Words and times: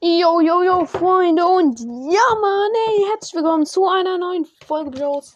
Yo, 0.00 0.40
yo, 0.40 0.62
yo, 0.62 0.84
Freunde 0.84 1.44
und 1.44 1.80
ja, 1.80 2.34
Mann, 2.40 2.70
ey, 2.86 3.04
herzlich 3.10 3.34
willkommen 3.34 3.66
zu 3.66 3.88
einer 3.88 4.16
neuen 4.16 4.46
Folge 4.64 4.92
Bros. 4.92 5.34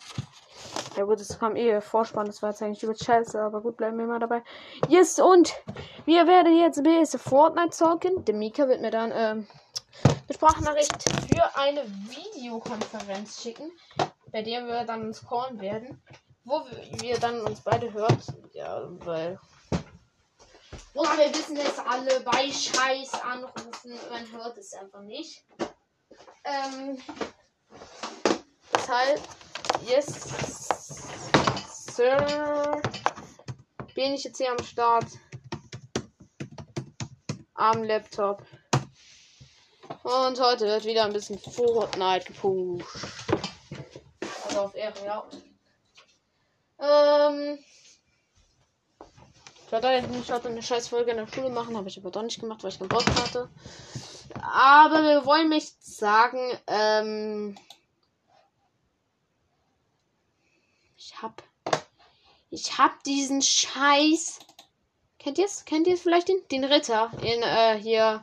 Ja 0.97 1.03
gut, 1.03 1.21
es 1.21 1.37
kam 1.37 1.57
eh 1.57 1.81
Vorspann, 1.81 2.27
das 2.27 2.43
war 2.43 2.51
jetzt 2.51 2.63
eigentlich 2.63 2.85
über 2.85 2.95
Scheiße, 2.95 3.43
aber 3.43 3.61
gut, 3.61 3.77
bleiben 3.77 3.99
wir 3.99 4.07
mal 4.07 4.21
dabei. 4.21 4.45
Yes, 4.89 5.19
und 5.19 5.53
wir 6.05 6.29
werden 6.29 6.57
jetzt 6.57 6.79
ein 6.79 7.19
Fortnite 7.19 7.71
zocken. 7.71 8.25
Der 8.25 8.37
Mika 8.37 8.69
wird 8.69 8.83
mir 8.83 8.93
dann 8.93 9.11
ähm, 9.11 9.49
eine 10.05 10.35
Sprachnachricht 10.35 11.11
für 11.29 11.57
eine 11.57 11.83
Videokonferenz 11.85 13.43
schicken, 13.43 13.73
bei 14.31 14.43
der 14.43 14.65
wir 14.65 14.85
dann 14.85 15.07
uns 15.07 15.27
callen 15.27 15.61
werden, 15.61 16.01
wo 16.45 16.63
wir 17.01 17.19
dann 17.19 17.41
uns 17.41 17.63
beide 17.63 17.93
hört. 17.93 18.21
Ja, 18.53 18.89
weil 19.01 19.41
und 20.95 21.19
wir 21.19 21.35
wissen 21.35 21.57
es 21.57 21.79
alle, 21.79 22.21
bei 22.21 22.51
Scheiß 22.51 23.15
anrufen, 23.15 23.99
man 24.11 24.31
hört 24.33 24.59
es 24.59 24.75
einfach 24.75 25.03
nicht. 25.03 25.45
Ähm, 26.45 26.99
deshalb, 28.75 29.21
yes, 29.87 30.07
Sir, 31.95 32.81
bin 33.95 34.15
ich 34.15 34.25
jetzt 34.25 34.39
hier 34.39 34.51
am 34.51 34.65
Start. 34.65 35.07
Am 37.55 37.85
Laptop. 37.85 38.43
Und 40.03 40.41
heute 40.41 40.67
wird 40.67 40.85
wieder 40.85 41.05
ein 41.05 41.13
bisschen 41.13 41.39
Fortnite 41.39 42.27
gepusht. 42.27 42.87
Also 44.47 44.61
auf 44.61 44.75
Ehre, 44.75 45.05
ja. 45.05 45.25
Ähm, 46.81 47.59
ich 49.73 49.75
wollte 49.75 49.89
eigentlich 49.89 50.31
heute 50.31 50.49
eine 50.49 50.63
scheiß 50.63 50.89
Folge 50.89 51.13
in 51.13 51.17
der 51.17 51.27
Schule 51.27 51.49
machen, 51.49 51.79
habe 51.79 51.89
ich 51.89 51.97
aber 51.97 52.11
doch 52.11 52.21
nicht 52.21 52.39
gemacht, 52.39 52.63
weil 52.63 52.73
ich 52.73 52.79
keinen 52.79 52.91
Bock 52.91 53.07
hatte. 53.07 53.49
Aber 54.43 55.03
wir 55.03 55.25
wollen 55.25 55.49
mich 55.49 55.73
sagen, 55.81 56.39
ähm, 56.67 57.57
ich 60.99 61.23
hab, 61.23 61.43
ich 62.51 62.77
hab 62.77 63.03
diesen 63.05 63.41
Scheiß. 63.41 64.41
Kennt 65.19 65.39
ihr 65.39 65.47
es? 65.47 65.65
Kennt 65.65 65.87
ihr 65.87 65.95
es 65.95 66.03
vielleicht 66.03 66.29
den? 66.29 66.47
Den 66.51 66.65
Ritter 66.65 67.11
in 67.23 67.43
äh, 67.43 67.79
hier. 67.81 68.23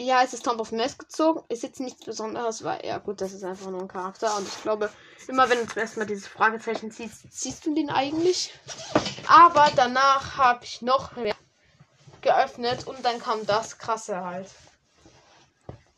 Wie 0.00 0.14
heißt 0.14 0.32
es? 0.32 0.40
Tomb 0.40 0.60
of 0.60 0.72
Mess 0.72 0.96
gezogen. 0.96 1.44
Ist 1.50 1.62
jetzt 1.62 1.78
nichts 1.78 2.06
Besonderes, 2.06 2.64
weil 2.64 2.84
ja 2.86 2.96
gut, 2.96 3.20
das 3.20 3.34
ist 3.34 3.44
einfach 3.44 3.70
nur 3.70 3.82
ein 3.82 3.88
Charakter 3.88 4.34
und 4.34 4.48
ich 4.48 4.62
glaube, 4.62 4.90
Immer 5.28 5.50
wenn 5.50 5.66
du 5.66 5.78
erstmal 5.78 6.06
dieses 6.06 6.26
Fragezeichen 6.26 6.90
siehst, 6.90 7.30
siehst 7.30 7.66
du 7.66 7.74
den 7.74 7.90
eigentlich. 7.90 8.52
Aber 9.28 9.70
danach 9.76 10.38
habe 10.38 10.64
ich 10.64 10.80
noch 10.80 11.14
mehr 11.16 11.36
geöffnet 12.22 12.86
und 12.86 13.04
dann 13.04 13.18
kam 13.20 13.44
das 13.44 13.76
krasse 13.76 14.24
halt. 14.24 14.48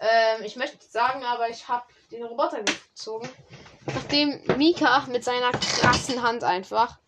Ähm, 0.00 0.42
ich 0.42 0.56
möchte 0.56 0.84
sagen, 0.84 1.24
aber 1.24 1.48
ich 1.48 1.68
habe 1.68 1.84
den 2.10 2.24
Roboter 2.24 2.64
gezogen. 2.64 3.28
Nachdem 3.86 4.42
Mika 4.56 5.06
mit 5.08 5.22
seiner 5.22 5.52
krassen 5.52 6.22
Hand 6.22 6.42
einfach 6.42 6.98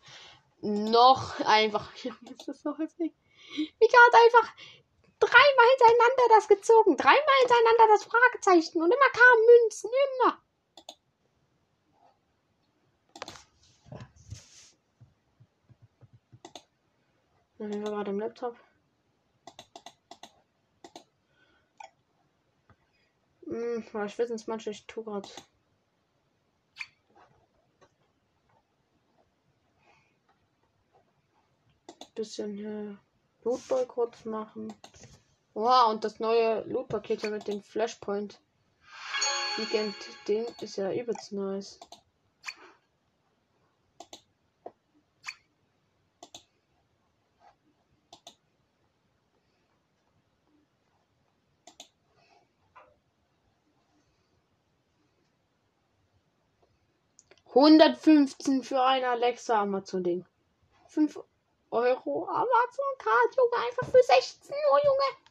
noch 0.61 1.41
einfach. 1.41 1.91
das 2.39 2.47
ist 2.47 2.62
so 2.62 2.79
heftig. 2.79 3.12
Mika 3.81 3.97
hat 4.06 4.20
einfach 4.25 4.53
dreimal 5.20 5.67
hintereinander 5.70 6.37
das 6.37 6.48
gezogen. 6.48 6.97
Dreimal 6.97 7.39
hintereinander 7.41 7.87
das 7.89 8.05
Fragezeichen. 8.05 8.83
Und 8.83 8.93
immer 8.93 9.11
kamen 9.11 9.47
Münzen. 9.47 9.91
Immer. 10.20 10.43
Dann 17.59 17.73
sind 17.73 17.85
wir 17.85 17.91
gerade 17.91 18.11
im 18.11 18.20
Laptop. 18.20 18.57
Hm, 23.47 23.85
ich 24.07 24.19
weiß 24.19 24.31
nicht, 24.31 24.48
manche 24.48 24.70
ich 24.70 24.87
tue 24.87 25.05
gerade. 25.05 25.29
Bisschen 32.14 32.53
hier 32.53 32.98
Lootboykott 33.44 34.24
machen. 34.27 34.72
Wow, 35.52 35.90
und 35.90 36.02
das 36.02 36.18
neue 36.18 36.62
Loot-Paket 36.62 37.22
mit 37.30 37.46
dem 37.46 37.62
Flashpoint. 37.62 38.40
Weekend 39.56 39.94
Ding 40.27 40.46
ist 40.60 40.77
ja 40.77 40.92
übelst 40.92 41.32
nice. 41.32 41.78
115 57.55 58.64
für 58.64 58.82
ein 58.82 59.05
Alexa 59.05 59.62
Amazon-Ding. 59.62 60.24
5 60.88 61.20
Euro 61.74 62.24
Amazon-Card, 62.29 63.36
Junge, 63.36 63.67
einfach 63.67 63.86
für 63.90 64.01
16 64.01 64.55
Uhr, 64.70 64.80
Junge. 64.85 65.24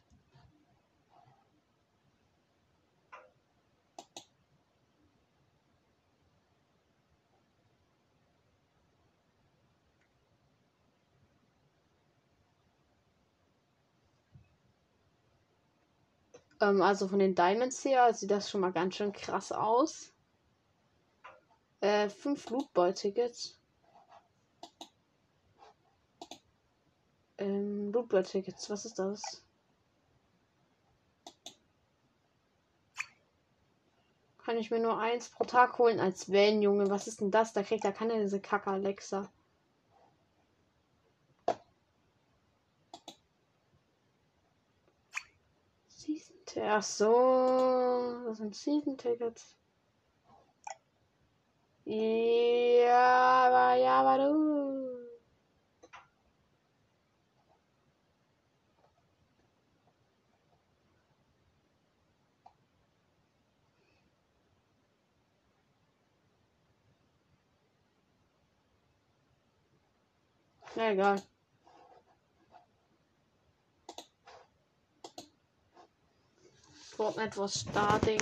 Ähm, 16.60 16.82
also 16.82 17.08
von 17.08 17.18
den 17.20 17.34
Diamonds 17.34 17.82
her 17.86 18.12
sieht 18.12 18.30
das 18.30 18.50
schon 18.50 18.60
mal 18.60 18.72
ganz 18.72 18.96
schön 18.96 19.12
krass 19.14 19.50
aus. 19.50 20.12
Äh, 21.80 22.10
fünf 22.10 22.50
Lootball-Tickets. 22.50 23.58
Ähm, 27.38 27.92
Lootball-Tickets, 27.92 28.70
was 28.70 28.84
ist 28.84 28.98
das? 28.98 29.42
Kann 34.44 34.58
ich 34.58 34.70
mir 34.70 34.78
nur 34.78 34.98
eins 34.98 35.30
pro 35.30 35.44
Tag 35.44 35.78
holen 35.78 35.98
als 36.00 36.30
Van, 36.30 36.60
Junge. 36.60 36.90
Was 36.90 37.06
ist 37.06 37.20
denn 37.20 37.30
das? 37.30 37.52
Da 37.54 37.62
kriegt 37.62 37.84
er 37.84 37.92
keine 37.92 38.20
diese 38.20 38.40
Kacke 38.40 38.70
Alexa. 38.70 39.30
Season 45.88 46.36
Ach 46.62 46.82
so, 46.82 48.24
das 48.26 48.38
sind 48.38 48.54
Season 48.54 48.98
Tickets. 48.98 49.56
Ja, 51.86 53.74
ja, 53.76 54.00
aber 54.00 54.18
du. 54.18 54.83
Na 70.76 70.90
egal. 70.90 71.22
Fortnite 76.96 77.36
was 77.36 77.60
starting. 77.60 78.20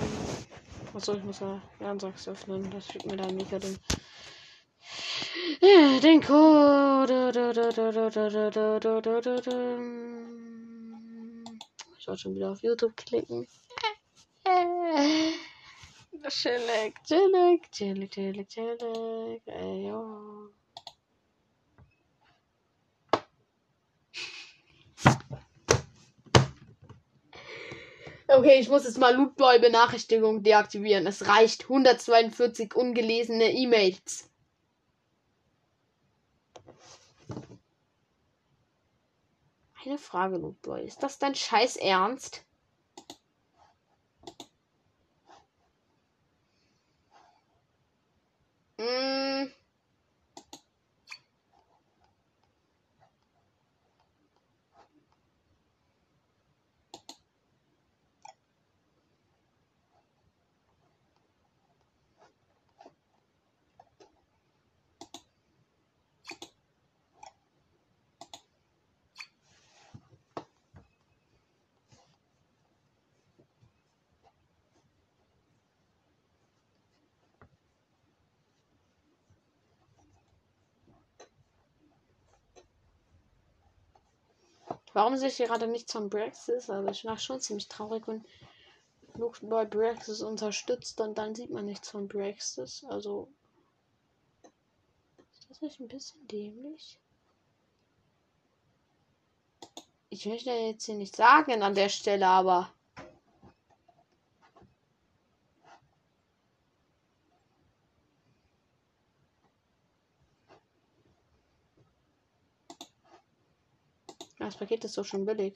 Achso, 0.95 1.15
ich 1.15 1.25
muss 1.25 1.41
ja 1.41 1.61
Lernsachs 1.81 2.29
öffnen. 2.29 2.71
Das 2.71 2.87
schickt 2.87 3.07
mir 3.07 3.17
dann 3.17 3.37
Mika 3.37 3.59
den. 3.59 3.79
Ja, 5.61 6.01
den 6.01 6.21
Code. 6.21 7.31
Ich 11.99 12.09
wollte 12.09 12.21
schon 12.21 12.35
wieder 12.35 12.51
auf 12.51 12.63
YouTube 12.63 12.97
klicken. 12.97 13.47
Chillig, 16.29 16.95
chillig, 17.05 17.71
chillig, 17.73 18.11
chillig, 18.11 18.49
chillig. 18.49 19.43
Ey, 19.47 19.89
jo. 19.89 20.51
Okay, 28.35 28.59
ich 28.61 28.71
muss 28.71 28.85
jetzt 28.85 28.97
mal 28.99 29.15
Lootboy 29.15 29.59
Benachrichtigung 29.59 30.43
deaktivieren. 30.43 31.07
Es 31.07 31.27
reicht 31.29 31.65
142 31.65 32.75
ungelesene 32.75 33.53
E-Mails. 33.53 34.31
Eine 39.85 39.99
Frage, 39.99 40.39
Lootboy. 40.39 40.83
Ist 40.83 41.03
das 41.03 41.19
dein 41.19 41.35
Scheiß 41.35 41.77
Ernst? 41.77 42.47
Mm. 48.79 49.53
Warum 84.93 85.17
sehe 85.17 85.29
ich 85.29 85.39
gerade 85.39 85.67
nichts 85.67 85.93
von 85.93 86.11
Brexit? 86.11 86.69
Also 86.69 86.89
ich 86.89 87.05
mache 87.05 87.21
schon 87.21 87.41
ziemlich 87.41 87.69
traurig, 87.69 88.07
wenn 88.07 88.25
Luke 89.15 89.45
bei 89.47 89.65
Brexit 89.65 90.21
unterstützt 90.21 91.01
und 91.01 91.17
dann 91.17 91.35
sieht 91.35 91.51
man 91.51 91.67
nichts 91.67 91.91
von 91.91 92.09
Brexit. 92.09 92.85
Also 92.89 93.29
ist 95.33 95.49
das 95.51 95.61
nicht 95.61 95.81
ein 95.81 95.89
bisschen 95.89 96.27
dämlich? 96.29 96.99
Ich 100.11 100.27
möchte 100.27 100.51
jetzt 100.51 100.85
hier 100.85 100.97
nicht 100.97 101.17
sagen 101.17 101.63
an 101.63 101.75
der 101.75 101.89
Stelle, 101.89 102.27
aber 102.27 102.71
Das 114.53 114.59
Paket 114.59 114.85
ist 114.85 114.99
doch 114.99 115.07
schon 115.07 115.25
billig. 115.25 115.55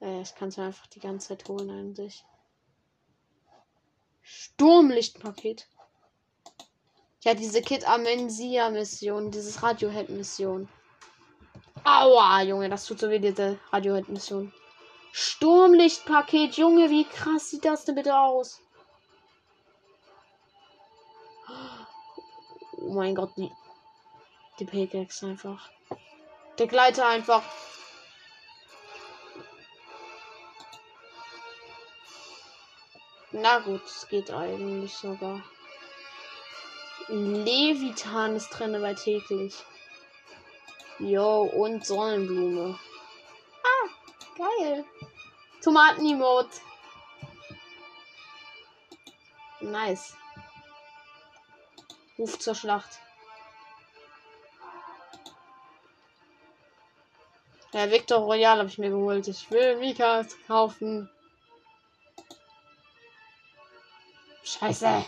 Äh, 0.00 0.18
das 0.18 0.34
kannst 0.34 0.58
du 0.58 0.62
einfach 0.62 0.88
die 0.88 0.98
ganze 0.98 1.28
Zeit 1.28 1.48
holen 1.48 1.70
an 1.70 1.94
sich. 1.94 2.24
Sturmlichtpaket. 4.22 5.68
Ja, 7.20 7.34
diese 7.34 7.62
Kid 7.62 7.86
Amensia 7.86 8.70
Mission, 8.70 9.30
dieses 9.30 9.62
Radiohead 9.62 10.08
Mission. 10.08 10.68
Aua, 11.84 12.42
Junge, 12.42 12.68
das 12.68 12.86
tut 12.86 12.98
so 12.98 13.08
wie 13.08 13.20
diese 13.20 13.56
Radiohead 13.70 14.08
Mission. 14.08 14.52
Sturmlichtpaket, 15.12 16.56
Junge, 16.56 16.90
wie 16.90 17.04
krass 17.04 17.50
sieht 17.50 17.64
das 17.64 17.84
denn 17.84 17.94
bitte 17.94 18.18
aus? 18.18 18.60
Oh 22.78 22.94
mein 22.94 23.14
Gott, 23.14 23.30
die, 23.36 23.52
die 24.58 24.64
Pickaxe 24.64 25.28
einfach. 25.28 25.70
Der 26.58 26.66
Gleiter 26.68 27.08
einfach. 27.08 27.42
Na 33.32 33.58
gut, 33.58 33.84
es 33.84 34.06
geht 34.08 34.30
eigentlich 34.30 34.94
sogar. 34.94 35.42
Levitan 37.08 38.36
ist 38.36 38.50
drin 38.50 38.80
bei 38.80 38.94
täglich. 38.94 39.56
Jo, 41.00 41.42
und 41.42 41.84
Sonnenblume. 41.84 42.78
Ah, 43.64 43.88
geil. 44.38 44.84
Tomaten-Emote. 45.62 46.60
Nice. 49.60 50.16
Ruf 52.16 52.38
zur 52.38 52.54
Schlacht. 52.54 53.00
Ja, 57.74 57.90
Victor 57.90 58.20
Royal 58.20 58.58
habe 58.58 58.68
ich 58.68 58.78
mir 58.78 58.90
geholt. 58.90 59.26
Ich 59.26 59.50
will 59.50 59.76
Mikas 59.78 60.36
kaufen. 60.46 61.10
Scheiße. 64.44 65.04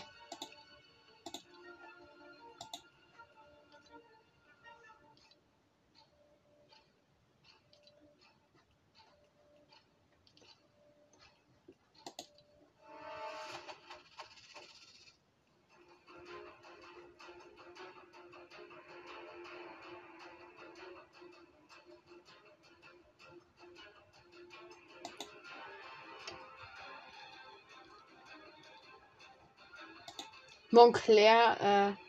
Montclair, 30.71 31.95
äh, 31.95 32.07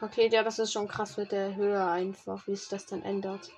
Paket, 0.00 0.32
ja, 0.32 0.42
das 0.42 0.58
ist 0.58 0.72
schon 0.72 0.88
krass 0.88 1.16
mit 1.16 1.32
der 1.32 1.54
Höhe 1.54 1.84
einfach, 1.86 2.46
wie 2.46 2.52
es 2.52 2.68
das 2.68 2.86
dann 2.86 3.02
ändert. 3.02 3.50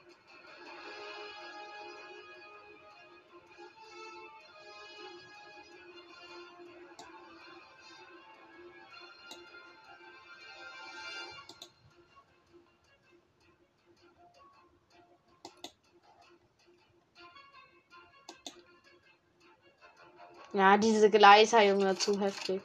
Ja, 20.52 20.76
diese 20.76 21.10
Gleiter, 21.10 21.62
Junge, 21.62 21.96
zu 21.96 22.20
heftig. 22.20 22.60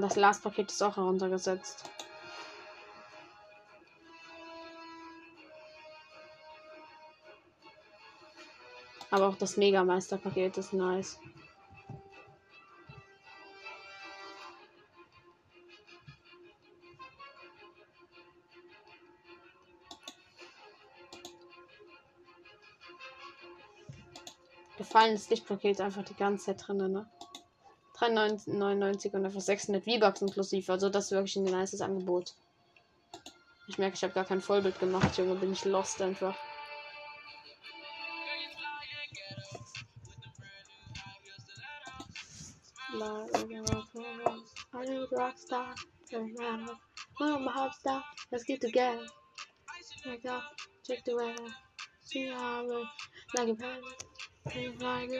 Das 0.00 0.14
Last-Paket 0.14 0.70
ist 0.70 0.82
auch 0.82 0.96
heruntergesetzt. 0.96 1.90
Aber 9.10 9.28
auch 9.28 9.36
das 9.36 9.56
Megameister-Paket 9.56 10.56
ist 10.58 10.72
nice. 10.72 11.18
Gefallenes 24.76 25.28
Lichtpaket 25.28 25.80
einfach 25.80 26.04
die 26.04 26.14
ganze 26.14 26.46
Zeit 26.46 26.68
drin, 26.68 26.92
ne? 26.92 27.10
3,99 28.00 29.12
und 29.14 29.24
einfach 29.24 29.40
600 29.40 29.84
V-Bucks 29.84 30.22
inklusive. 30.22 30.72
Also 30.72 30.88
das 30.88 31.06
ist 31.06 31.10
wirklich 31.12 31.36
ein 31.36 31.44
nices 31.44 31.80
Angebot. 31.80 32.34
Ich 33.66 33.78
merke, 33.78 33.96
ich 33.96 34.02
habe 34.02 34.14
gar 34.14 34.24
kein 34.24 34.40
Vollbild 34.40 34.78
gemacht, 34.78 35.18
Junge. 35.18 35.34
Bin 35.34 35.52
ich 35.52 35.64
lost 35.64 36.00
einfach. 36.00 36.34
Let's 48.30 48.44
get 48.44 48.60
together. 48.60 49.06
Like 53.36 53.48
a 53.48 53.54
parrot. 53.54 54.04
Like 54.80 55.10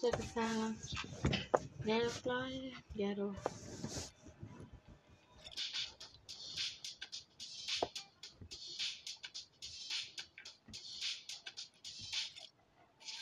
check 0.00 0.16
the 0.16 1.53
silence. 1.84 1.86
Ghetto 1.86 2.08
fly, 2.08 2.72
ghetto. 2.96 3.34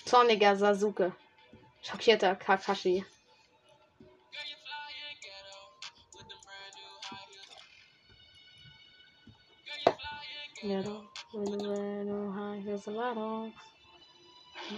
Zorniger 0.06 0.56
Sasuke. 0.56 1.12
Schockierter 1.82 2.36
Kakashi. 2.36 3.04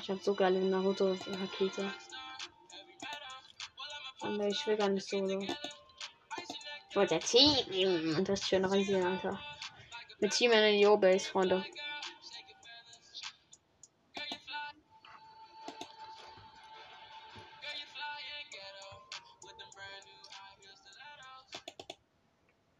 Ich 0.00 0.10
hab 0.10 0.22
so 0.22 0.34
geile 0.34 0.60
Naruto-Rakete. 0.60 1.90
Aber 4.24 4.48
ich 4.48 4.66
will 4.66 4.76
gar 4.76 4.88
nicht 4.88 5.08
solo. 5.08 5.40
Ich 6.90 6.96
wollte 6.96 7.18
Team 7.18 8.16
und 8.16 8.28
das 8.28 8.48
schön 8.48 8.64
rasieren, 8.64 9.04
Alter. 9.04 9.38
Mit 10.20 10.32
Team 10.32 10.52
in 10.52 10.58
den 10.58 10.80
Yo-Base, 10.80 11.28
Freunde. 11.28 11.64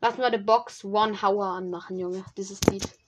Lass 0.01 0.19
mal 0.19 0.31
die 0.31 0.39
Box 0.39 0.85
One 0.85 1.19
Hour 1.23 1.47
anmachen, 1.47 1.99
Junge. 1.99 2.25
Dieses 2.37 2.61
Lied. 2.65 3.04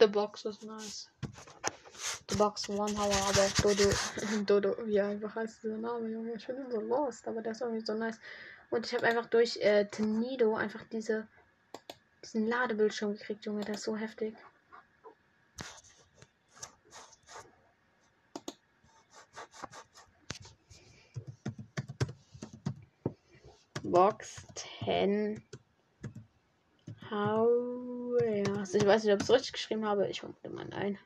The 0.00 0.06
Box 0.06 0.46
ist 0.46 0.64
nice. 0.64 1.10
The 2.30 2.36
Box 2.36 2.70
One 2.70 2.94
Hour, 2.96 3.14
aber 3.28 3.46
Dodo. 3.62 3.90
Dodo, 4.46 4.86
wie 4.86 4.98
einfach 4.98 5.34
heißt 5.34 5.62
dieser 5.62 5.76
Name, 5.76 6.08
Junge? 6.08 6.32
Ich 6.32 6.46
bin 6.46 6.70
so 6.70 6.80
lost, 6.80 7.28
aber 7.28 7.42
der 7.42 7.52
ist 7.52 7.60
irgendwie 7.60 7.84
so 7.84 7.92
nice. 7.92 8.18
Und 8.70 8.86
ich 8.86 8.94
habe 8.94 9.06
einfach 9.06 9.26
durch 9.26 9.58
äh, 9.58 9.84
Tenido 9.84 10.54
einfach 10.54 10.82
diese, 10.90 11.28
diesen 12.24 12.48
Ladebildschirm 12.48 13.12
gekriegt, 13.12 13.44
Junge. 13.44 13.62
Der 13.62 13.74
ist 13.74 13.82
so 13.82 13.94
heftig. 13.94 14.34
Box 23.82 24.46
10. 24.54 25.42
How? 27.10 27.48
Ja. 28.22 28.54
Also 28.54 28.78
ich 28.78 28.86
weiß 28.86 29.02
nicht, 29.04 29.12
ob 29.12 29.20
ich 29.20 29.28
es 29.28 29.34
richtig 29.34 29.52
geschrieben 29.52 29.84
habe. 29.84 30.08
Ich 30.08 30.22
hole 30.22 30.32
mal 30.48 30.72
ein. 30.72 30.98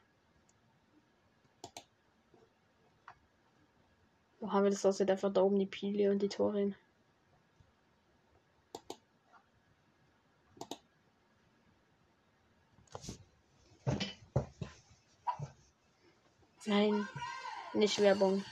Wo 4.38 4.52
haben 4.52 4.64
wir 4.64 4.70
das 4.70 4.84
aussieht? 4.84 5.10
Einfach 5.10 5.32
da 5.32 5.40
oben 5.42 5.58
die 5.58 5.64
Pile 5.66 6.10
und 6.10 6.20
die 6.20 6.28
Torin. 6.28 6.74
Nein, 16.66 17.08
nicht 17.72 18.00
Werbung. 18.00 18.44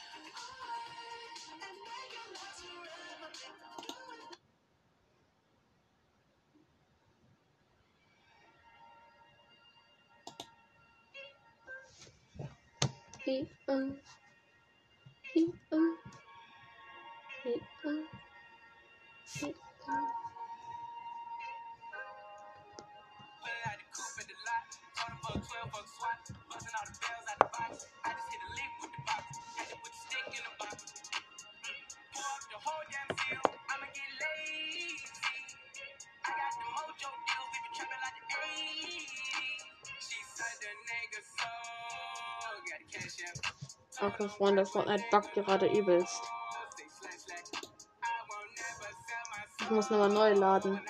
Okay, 44.22 44.30
Freunde, 44.36 44.64
Fortnite 44.64 45.04
buggt 45.10 45.34
gerade 45.34 45.66
übelst. 45.66 46.22
Ich 49.60 49.70
muss 49.70 49.90
nochmal 49.90 50.10
neu 50.10 50.32
laden. 50.34 50.80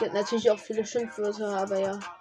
Gibt 0.00 0.14
natürlich 0.14 0.50
auch 0.50 0.58
viele 0.58 0.84
Schimpfwörter, 0.84 1.56
aber 1.56 1.78
ja. 1.78 2.17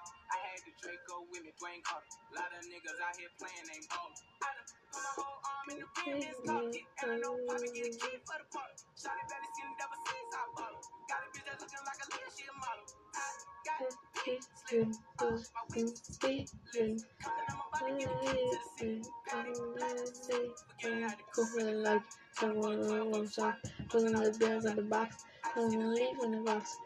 The 24.78 24.84
the 24.84 24.90
box, 24.90 25.26
and 25.56 25.94
leave 25.94 26.18
in 26.24 26.32
the 26.32 26.38
box, 26.38 26.78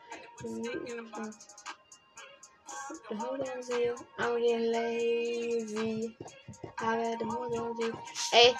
and 0.44 0.66
leave 0.66 0.82
in 0.88 0.98
the 0.98 1.04
box. 1.12 1.48
Hold 3.18 3.42
on, 3.42 3.62
Zio. 3.62 3.96
I'm 4.20 4.40
getting 4.40 4.72
lazy. 4.72 6.18
Got 6.78 7.20
the 7.20 7.26
mojo. 7.26 7.94
Ey, 8.34 8.56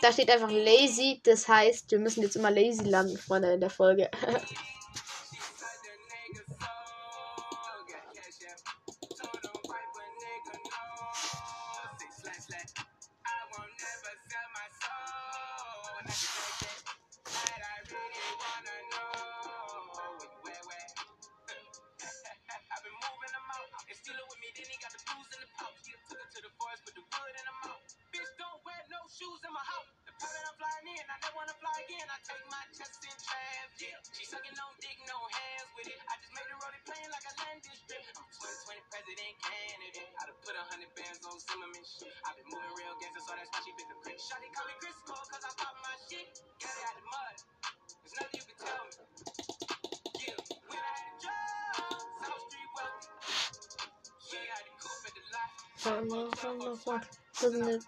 da 0.00 0.12
steht 0.12 0.30
einfach 0.30 0.50
lazy. 0.50 1.20
Das 1.24 1.46
heißt, 1.46 1.90
wir 1.90 1.98
müssen 1.98 2.22
jetzt 2.22 2.36
immer 2.36 2.50
lazy 2.50 2.84
landen, 2.84 3.16
Freunde, 3.16 3.52
in 3.54 3.60
der 3.60 3.70
Folge. 3.70 4.10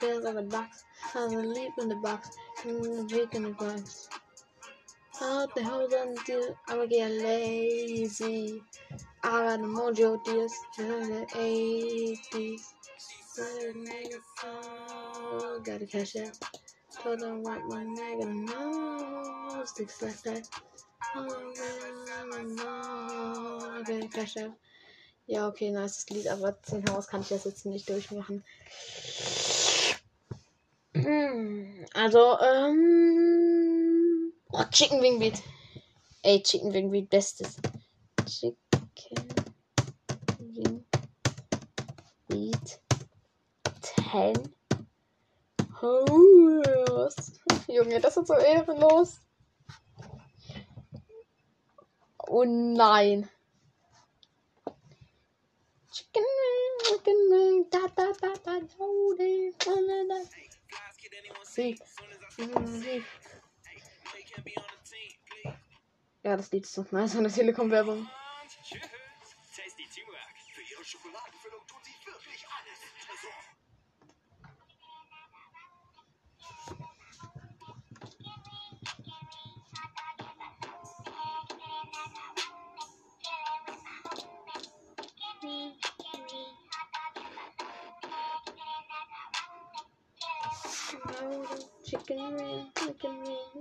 Bills 0.04 0.24
in 0.26 0.34
the 0.34 0.42
box, 0.42 0.84
having 1.14 1.40
a 1.40 1.42
leap 1.42 1.72
in 1.78 1.88
the 1.88 1.96
box, 1.96 2.28
and 2.64 2.84
the 2.84 3.04
drink 3.08 3.34
in 3.34 3.44
the 3.44 3.50
box. 3.50 4.08
How 5.18 5.46
the 5.46 5.62
hell 5.62 5.88
do? 5.88 6.54
I'ma 6.68 6.84
get 6.84 7.10
lazy. 7.10 8.62
I 9.22 9.30
got 9.30 9.60
the 9.62 9.66
mojo 9.66 10.22
deals 10.22 10.52
in 10.78 11.08
the 11.08 11.26
80s. 11.32 12.60
Gotta 15.64 15.86
cash 15.86 16.16
out. 16.16 16.38
Told 17.02 17.20
them 17.20 17.42
what 17.42 17.62
my 17.68 17.82
nigga 17.82 18.26
knows. 18.44 19.70
Sticks 19.70 20.02
like 20.02 20.20
that. 20.24 20.46
Oh. 21.16 21.28
Gotta 23.86 24.08
cash 24.08 24.36
out. 24.36 24.52
Ja, 25.26 25.48
okay, 25.48 25.70
nice 25.70 26.04
Lied, 26.10 26.28
aber 26.28 26.60
10 26.60 26.84
Haus 26.90 27.06
kann 27.06 27.22
ich 27.22 27.28
das 27.28 27.44
jetzt 27.44 27.64
nicht 27.64 27.88
durchmachen. 27.88 28.44
Hm, 31.04 31.84
also, 31.94 32.38
ähm. 32.40 34.32
Oh, 34.50 34.64
Chicken 34.70 35.02
Wing 35.02 35.18
Beat. 35.18 35.42
Ey, 36.22 36.42
Chicken 36.42 36.72
Wing 36.72 36.90
Beat, 36.90 37.10
bestes. 37.10 37.56
Chicken 38.26 38.56
Wing 40.38 40.86
Beat 42.28 42.80
10 43.82 44.32
Haus. 45.82 47.16
Junge, 47.68 48.00
das 48.00 48.16
ist 48.16 48.28
so 48.28 48.34
ehrenlos. 48.34 49.20
Oh 52.26 52.44
nein. 52.44 53.28
Chicken 55.92 56.24
wing, 56.24 56.78
chicken 56.88 57.30
wing, 57.30 57.66
da 57.70 57.80
da 57.94 58.12
da 58.20 58.32
da 58.42 58.60
da 58.60 58.60
da 59.58 60.04
da. 60.08 60.53
Sie. 61.44 61.78
Sie. 62.64 63.04
Ja, 66.22 66.36
das 66.36 66.50
Lied 66.50 66.64
ist 66.64 66.76
doch 66.78 66.90
nice 66.90 67.16
an 67.16 67.24
der 67.24 67.32
Telekom-Werbung. 67.32 68.08
Tasty 69.54 69.86
Teamwork. 69.92 70.18
Für 70.52 70.62
ihre 70.62 70.84
Schokoladenfüllung 70.84 71.66
tun 71.66 71.78
sie 71.84 72.06
wirklich 72.06 72.44
alles. 72.48 72.78
Tresor. 73.06 73.53
Chicken 91.14 92.36
wing, 92.36 92.72
chicken 92.76 93.22
wing, 93.22 93.54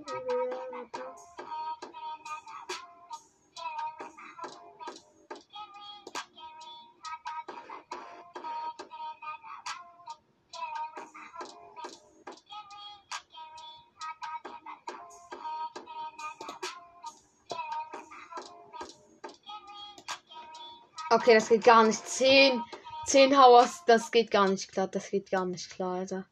Okay, 21.14 21.36
das 21.36 21.50
geht 21.50 21.64
gar 21.64 21.84
nicht. 21.84 22.04
10, 22.08 22.64
10 23.06 23.38
Hauers, 23.38 23.84
das 23.86 24.10
geht 24.10 24.32
gar 24.32 24.50
nicht 24.50 24.72
klar. 24.72 24.88
Das 24.88 25.12
geht 25.12 25.30
gar 25.30 25.46
nicht 25.46 25.70
klar, 25.70 26.00
Alter. 26.00 26.26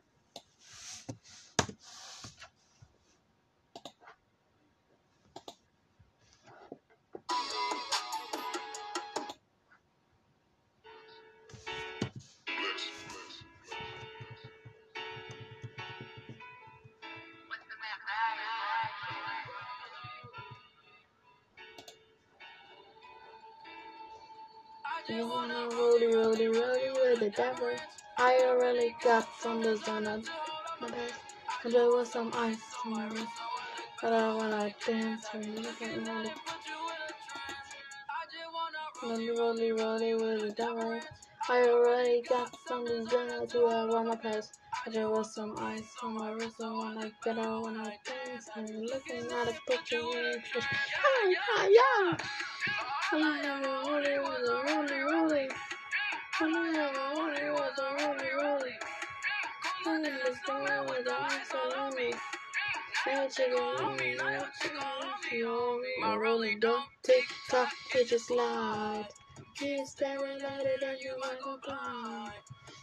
Devil? 27.52 27.76
I 28.18 28.44
already 28.48 28.96
got 29.04 29.28
some 29.40 29.62
donuts. 29.62 30.30
And 31.64 31.74
there 31.74 31.90
was 31.90 32.12
some 32.12 32.32
ice 32.34 32.62
on 32.86 32.92
my 32.92 33.08
wrist. 33.08 33.28
But 34.02 34.14
I 34.14 34.34
wanna 34.34 34.74
dance 34.86 35.28
when 35.32 35.44
you 35.44 35.60
look 35.60 35.82
at 35.82 35.98
me. 35.98 36.32
Rolly, 39.04 39.30
rolly, 39.30 39.72
rolly 39.72 40.14
with 40.14 40.42
the 40.42 40.52
devil. 40.52 41.00
I 41.50 41.62
already 41.64 42.22
got 42.22 42.56
some 42.68 42.86
donuts 42.86 43.54
to 43.54 43.66
around 43.66 44.08
my 44.08 44.16
place. 44.16 44.52
But 44.86 44.94
there 44.94 45.10
was 45.10 45.34
some 45.36 45.56
ice 45.58 45.92
on 46.04 46.16
my 46.16 46.32
wrist. 46.32 46.56
When 46.60 46.98
I 46.98 47.12
get 47.24 47.38
out, 47.38 47.64
when 47.64 47.78
I 47.78 47.98
dance, 48.06 48.50
and 48.56 48.70
looking 48.86 49.32
at 49.32 49.48
a 49.50 49.56
picture 49.68 49.98
in 49.98 50.32
the 50.32 50.42
fish. 50.54 50.66
Ah, 51.58 51.68
yeah, 51.70 52.18
yeah. 66.00 66.16
Rolling 66.16 66.60
don't 66.60 66.86
tick 67.04 67.26
tock, 67.50 67.70
it 67.96 68.08
just 68.10 68.28
slide. 68.28 69.08
Just 69.58 69.94
staring 69.94 70.42
at 70.42 70.66
it 70.66 70.84
and 70.84 71.00
you 71.00 71.16
might 71.20 71.40
go 71.44 71.58
blind. 71.64 72.34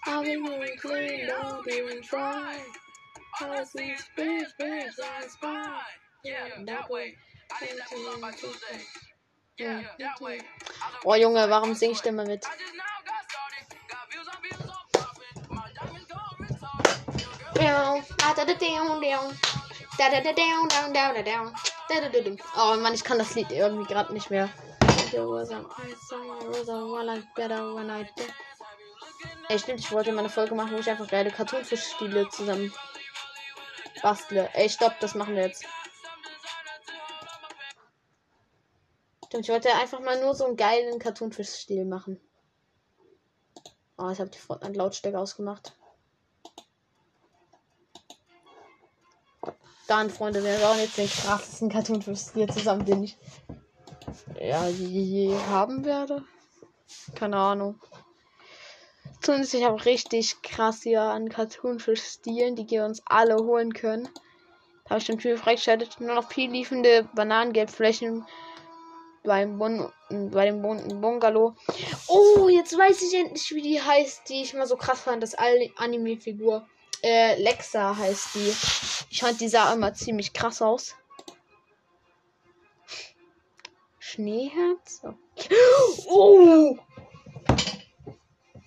I'll 0.07 0.23
be 0.23 0.37
moving 0.37 0.77
clean, 0.81 1.27
don't 1.27 1.69
even 1.69 2.03
try. 2.03 2.59
I 3.41 3.65
see 3.65 3.95
spin, 3.97 4.47
spin, 4.49 4.91
slide, 4.93 5.31
spy. 5.31 5.81
Yeah, 6.25 6.49
that 6.67 6.91
way. 6.91 7.15
I 7.53 7.67
didn't 7.67 8.05
know 8.05 8.15
about 8.19 8.37
Tuesday. 8.37 8.83
Ja. 9.59 9.83
Oh 11.05 11.15
Junge, 11.17 11.49
warum 11.51 11.77
ich 11.81 12.01
denn 12.01 12.15
mal 12.15 12.27
mit? 12.27 12.45
Oh 22.57 22.77
Mann, 22.77 22.95
ich 22.95 23.03
kann 23.03 23.19
das 23.19 23.35
Lied 23.35 23.51
irgendwie 23.51 23.93
gerade 23.93 24.13
nicht 24.13 24.31
mehr. 24.31 24.49
Ey, 29.49 29.59
stimmt, 29.59 29.81
ich 29.81 29.91
wollte 29.91 30.13
mal 30.13 30.21
eine 30.21 30.29
Folge 30.29 30.55
machen, 30.55 30.73
wo 30.73 30.79
ich 30.79 30.89
einfach 30.89 31.09
geile 31.09 31.31
Cartoonfisch-Stile 31.31 32.29
zusammen 32.29 32.73
bastle. 34.03 34.49
Ey, 34.55 34.69
stopp, 34.69 35.01
das 35.01 35.15
machen 35.15 35.35
wir 35.35 35.43
jetzt. 35.43 35.65
Stimmt, 39.27 39.45
ich 39.45 39.51
wollte 39.51 39.75
einfach 39.75 40.01
mal 40.01 40.21
nur 40.21 40.35
so 40.35 40.47
einen 40.47 40.57
geilen 40.57 40.99
Cartoonfisch-Stil 40.99 41.85
machen. 41.85 42.21
Oh, 43.97 44.11
ich 44.11 44.21
habe 44.21 44.31
die 44.31 44.39
Fortnite-Lautstärke 44.39 45.19
ausgemacht. 45.19 45.73
Dann, 49.89 50.11
Freunde, 50.11 50.45
wir 50.45 50.59
bauen 50.59 50.79
jetzt 50.79 50.99
den 50.99 51.09
krassesten 51.09 51.71
Cartoonfisch-Stil 51.71 52.49
zusammen, 52.51 52.85
den 52.85 53.05
ich 53.05 53.17
ja, 54.39 54.69
je 54.69 55.35
haben 55.49 55.85
werde. 55.87 56.25
Keine 57.15 57.37
Ahnung. 57.37 57.81
Zumindest 59.23 59.55
ich 59.55 59.65
habe 59.65 59.83
richtig 59.87 60.43
krass 60.43 60.83
hier 60.83 61.01
an 61.01 61.31
Cartoonfisch-Stilen, 61.31 62.55
die 62.55 62.71
wir 62.71 62.85
uns 62.85 63.03
alle 63.07 63.37
holen 63.37 63.73
können. 63.73 64.09
Da 64.85 64.91
habe 64.91 65.01
ich 65.01 65.07
schon 65.07 65.21
viel 65.21 65.39
freigeschaltet. 65.39 66.01
Nur 66.01 66.15
noch 66.15 66.31
viel 66.31 66.51
liefende 66.51 67.09
Bananengelbflächen 67.15 68.27
beim, 69.25 69.59
Bun 69.59 69.91
bei 70.11 70.45
dem 70.45 70.61
Bun 70.61 71.01
Bungalow. 71.01 71.55
Oh, 72.09 72.49
jetzt 72.51 72.77
weiß 72.77 73.03
ich 73.03 73.15
endlich, 73.15 73.55
wie 73.55 73.63
die 73.63 73.81
heißt, 73.81 74.29
die 74.29 74.43
ich 74.43 74.53
mal 74.53 74.67
so 74.67 74.77
krass 74.77 75.01
fand. 75.01 75.23
Das 75.23 75.35
Anime-Figur. 75.35 76.67
Äh, 77.03 77.41
Lexa 77.41 77.97
heißt 77.97 78.35
die. 78.35 78.55
Ich 79.11 79.21
fand 79.21 79.41
die 79.41 79.49
sah 79.49 79.73
immer 79.73 79.95
ziemlich 79.95 80.33
krass 80.33 80.61
aus. 80.61 80.95
Schneeherz? 83.99 85.03
Oh! 86.09 86.77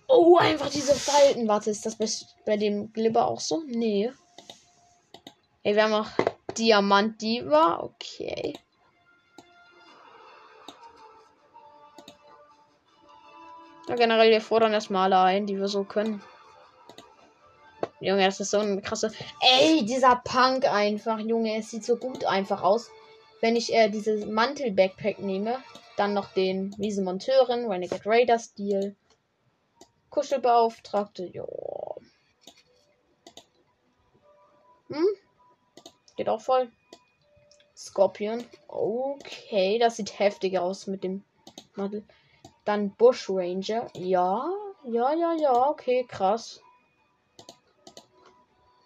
Oh, 0.07 0.37
einfach 0.37 0.69
diese 0.69 0.93
Falten. 0.93 1.47
Warte, 1.47 1.69
ist 1.71 1.85
das 1.85 1.95
bei, 1.95 2.07
bei 2.45 2.57
dem 2.57 2.91
Glibber 2.93 3.27
auch 3.27 3.39
so? 3.39 3.63
Nee. 3.65 4.11
Ey, 5.63 5.75
wir 5.75 5.83
haben 5.83 5.93
auch 5.93 6.09
Diamant 6.57 7.21
Diva. 7.21 7.79
Okay. 7.81 8.53
Ja, 13.87 13.95
generell, 13.95 14.31
wir 14.31 14.41
fordern 14.41 14.73
erstmal 14.73 15.11
alle 15.11 15.21
ein, 15.23 15.47
die 15.47 15.57
wir 15.57 15.67
so 15.67 15.83
können. 15.83 16.21
Junge, 18.01 18.25
das 18.25 18.39
ist 18.39 18.51
so 18.51 18.57
eine 18.57 18.81
krasse. 18.81 19.11
Ey, 19.39 19.85
dieser 19.85 20.15
Punk 20.15 20.65
einfach, 20.65 21.19
Junge, 21.19 21.55
es 21.57 21.69
sieht 21.69 21.85
so 21.85 21.97
gut 21.97 22.25
einfach 22.25 22.63
aus. 22.63 22.89
Wenn 23.41 23.55
ich 23.55 23.73
äh, 23.73 23.89
dieses 23.89 24.25
Mantel-Backpack 24.25 25.19
nehme, 25.19 25.59
dann 25.97 26.13
noch 26.13 26.33
den 26.33 26.75
Wiese 26.79 27.03
Monteurin, 27.03 27.67
Renegade 27.67 28.05
Raider 28.05 28.39
Stil, 28.39 28.95
Kuschelbeauftragte, 30.09 31.25
jo. 31.25 31.95
Hm? 34.89 35.07
Geht 36.17 36.27
auch 36.27 36.41
voll. 36.41 36.71
Scorpion. 37.75 38.43
Okay, 38.67 39.79
das 39.79 39.97
sieht 39.97 40.19
heftig 40.19 40.57
aus 40.59 40.87
mit 40.87 41.03
dem 41.03 41.23
Mantel. 41.75 42.03
Dann 42.65 42.91
Bush 42.95 43.29
Ranger. 43.29 43.87
Ja, 43.95 44.49
ja, 44.85 45.13
ja, 45.13 45.33
ja, 45.33 45.69
okay, 45.69 46.05
krass. 46.07 46.61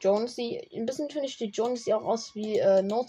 Jonesy. 0.05 0.69
Ein 0.71 0.85
bisschen 0.85 1.09
finde 1.09 1.27
ich 1.27 1.37
die 1.37 1.49
Jonesy 1.49 1.91
auch 1.91 2.03
aus 2.03 2.35
wie 2.35 2.59
äh, 2.59 2.83
No. 2.83 3.03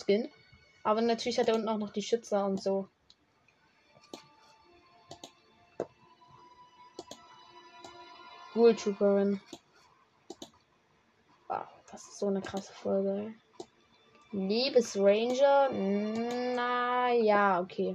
Aber 0.83 1.03
natürlich 1.03 1.39
hat 1.39 1.49
er 1.49 1.55
unten 1.55 1.69
auch 1.69 1.77
noch 1.77 1.93
die 1.93 2.01
Schützer 2.01 2.47
und 2.47 2.63
so. 2.63 2.89
Ghoul 8.55 8.75
Trooperin. 8.75 9.43
Wow, 11.49 11.67
das 11.91 12.03
ist 12.09 12.19
so 12.19 12.29
eine 12.29 12.41
krasse 12.41 12.73
Folge. 12.73 13.35
Liebesranger. 14.33 15.69
Na 16.55 17.13
ja, 17.13 17.61
okay. 17.61 17.95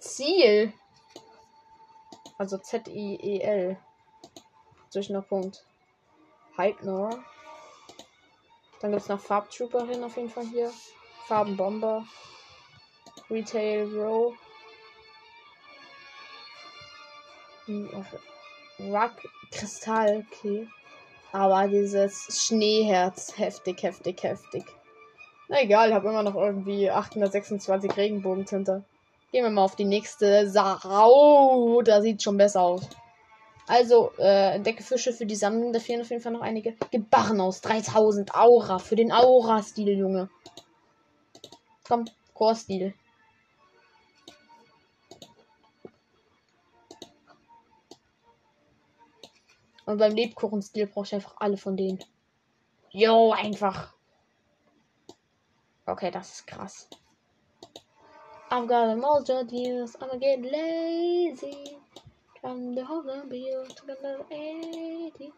Ziel. 0.00 0.72
Also 2.38 2.58
Z-I-E-L. 2.58 3.78
Zwischen 4.90 5.22
Punkt. 5.22 5.64
Hypnor. 6.56 7.24
Dann 8.80 8.90
gibt 8.90 9.02
es 9.02 9.08
noch 9.08 9.20
Farbtrooperin 9.20 10.04
auf 10.04 10.16
jeden 10.16 10.30
Fall 10.30 10.46
hier. 10.46 10.70
Farbenbomber. 11.26 12.04
Retail 13.30 13.88
Row. 13.96 14.34
Rock 18.78 19.12
Kristall, 19.50 20.24
okay. 20.26 20.68
Aber 21.32 21.66
dieses 21.66 22.46
Schneeherz, 22.46 23.36
heftig, 23.36 23.82
heftig, 23.82 24.22
heftig. 24.22 24.64
Na 25.48 25.62
egal, 25.62 25.88
ich 25.88 25.94
habe 25.94 26.08
immer 26.08 26.22
noch 26.22 26.34
irgendwie 26.34 26.90
826 26.90 27.96
Regenbogentinte. 27.96 28.84
Gehen 29.32 29.44
wir 29.44 29.50
mal 29.50 29.64
auf 29.64 29.76
die 29.76 29.84
nächste 29.84 30.48
Sau. 30.48 31.82
Da 31.82 32.00
sieht 32.00 32.22
schon 32.22 32.36
besser 32.36 32.62
aus. 32.62 32.88
Also, 33.68 34.12
äh, 34.18 34.54
entdecke 34.54 34.82
Fische 34.82 35.12
für 35.12 35.26
die 35.26 35.34
Sammlung. 35.34 35.72
Da 35.72 35.80
fehlen 35.80 36.00
auf 36.00 36.10
jeden 36.10 36.22
Fall 36.22 36.32
noch 36.32 36.40
einige. 36.40 36.76
Gebarren 36.90 37.40
aus 37.40 37.60
3000 37.60 38.34
Aura. 38.34 38.78
Für 38.78 38.94
den 38.96 39.12
Aura-Stil, 39.12 39.98
Junge. 39.98 40.30
Komm, 41.86 42.04
Core-Stil. 42.34 42.94
Und 49.86 49.98
beim 49.98 50.14
Lebkuchen-Stil 50.14 50.86
brauche 50.86 51.06
ich 51.06 51.14
einfach 51.14 51.36
alle 51.38 51.56
von 51.56 51.76
denen. 51.76 51.98
Jo, 52.90 53.32
einfach. 53.32 53.94
Okay, 55.86 56.10
das 56.10 56.34
ist 56.34 56.46
krass. 56.46 56.88
I've 58.50 58.66
got 58.66 58.88
a 58.88 59.40
of 59.40 59.52
years. 59.52 59.96
I'm 59.96 60.08
gonna 60.08 60.18
get 60.18 60.40
lazy. 60.42 61.75
From 62.46 62.76
the 62.76 62.84
Holland 62.84 63.28
to 63.28 63.86
the 63.86 64.24
80. 64.30 65.32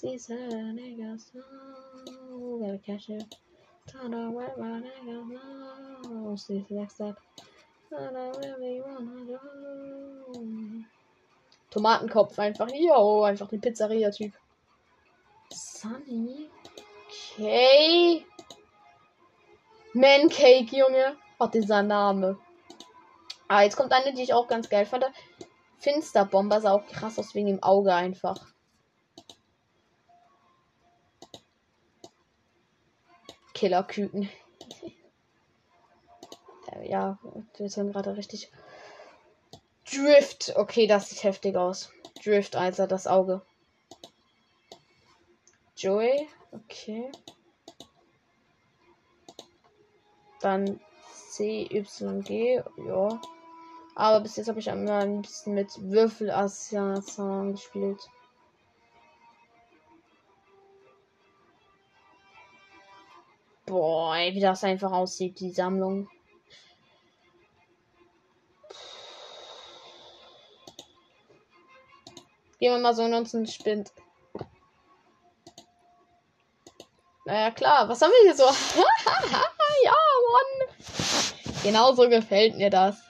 She's 0.00 0.30
a 0.30 0.34
nigga 0.72 1.20
so 1.20 1.42
gotta 2.58 2.78
catch 2.78 3.10
it. 3.10 3.34
Turn 3.86 4.14
on 4.14 4.32
where 4.32 4.54
my 4.56 4.80
nigga 4.80 5.28
now. 5.28 6.36
See 6.36 6.64
next 6.70 6.94
step. 6.94 7.18
Don't 7.90 8.14
really 8.14 8.80
wanna 8.80 9.26
go. 9.26 9.38
Tomatenkopf 11.70 12.38
einfach. 12.38 12.70
Yo, 12.72 13.24
einfach 13.24 13.50
die 13.50 13.58
Pizzeria-Typ. 13.58 14.32
Sunny. 15.52 16.48
Okay. 17.36 18.24
Mancake, 19.92 20.74
Junge. 20.74 21.14
Hat 21.38 21.52
dieser 21.52 21.82
Name. 21.82 22.38
Ah, 23.48 23.64
jetzt 23.64 23.76
kommt 23.76 23.92
eine, 23.92 24.14
die 24.14 24.22
ich 24.22 24.32
auch 24.32 24.48
ganz 24.48 24.70
geil 24.70 24.86
fand. 24.86 25.04
Finsterbomber 25.78 26.60
sah 26.60 26.72
auch 26.72 26.86
krass 26.86 27.18
aus 27.18 27.34
wegen 27.34 27.46
dem 27.46 27.62
Auge 27.62 27.94
einfach. 27.94 28.46
Killerküken. 33.54 34.28
Ja, 36.84 37.18
wir 37.56 37.68
sind 37.68 37.92
gerade 37.92 38.16
richtig. 38.16 38.52
Drift. 39.90 40.54
Okay, 40.54 40.86
das 40.86 41.08
sieht 41.08 41.24
heftig 41.24 41.56
aus. 41.56 41.90
Drift, 42.22 42.54
also 42.54 42.86
das 42.86 43.06
Auge. 43.06 43.42
Joey. 45.76 46.28
Okay. 46.52 47.10
Dann 50.40 50.80
CYG. 51.30 52.62
Ja. 52.86 53.20
Aber 53.98 54.20
bis 54.20 54.36
jetzt 54.36 54.46
habe 54.48 54.60
ich 54.60 54.70
ein 54.70 55.22
bisschen 55.22 55.54
mit 55.54 55.70
Würfel-Assassinen 55.76 57.50
gespielt. 57.50 57.98
Boah, 63.66 64.14
ey, 64.14 64.36
wie 64.36 64.40
das 64.40 64.62
einfach 64.62 64.92
aussieht, 64.92 65.40
die 65.40 65.50
Sammlung. 65.50 66.08
Gehen 72.60 72.74
wir 72.74 72.78
mal 72.78 72.94
so 72.94 73.02
in 73.04 73.14
unseren 73.14 73.48
Spind. 73.48 73.90
Naja, 77.24 77.50
klar, 77.50 77.88
was 77.88 78.00
haben 78.00 78.12
wir 78.12 78.22
hier 78.22 78.36
so? 78.36 78.44
ja, 79.84 79.94
Mann. 80.30 80.68
Genauso 81.64 82.08
gefällt 82.08 82.56
mir 82.56 82.70
das. 82.70 83.07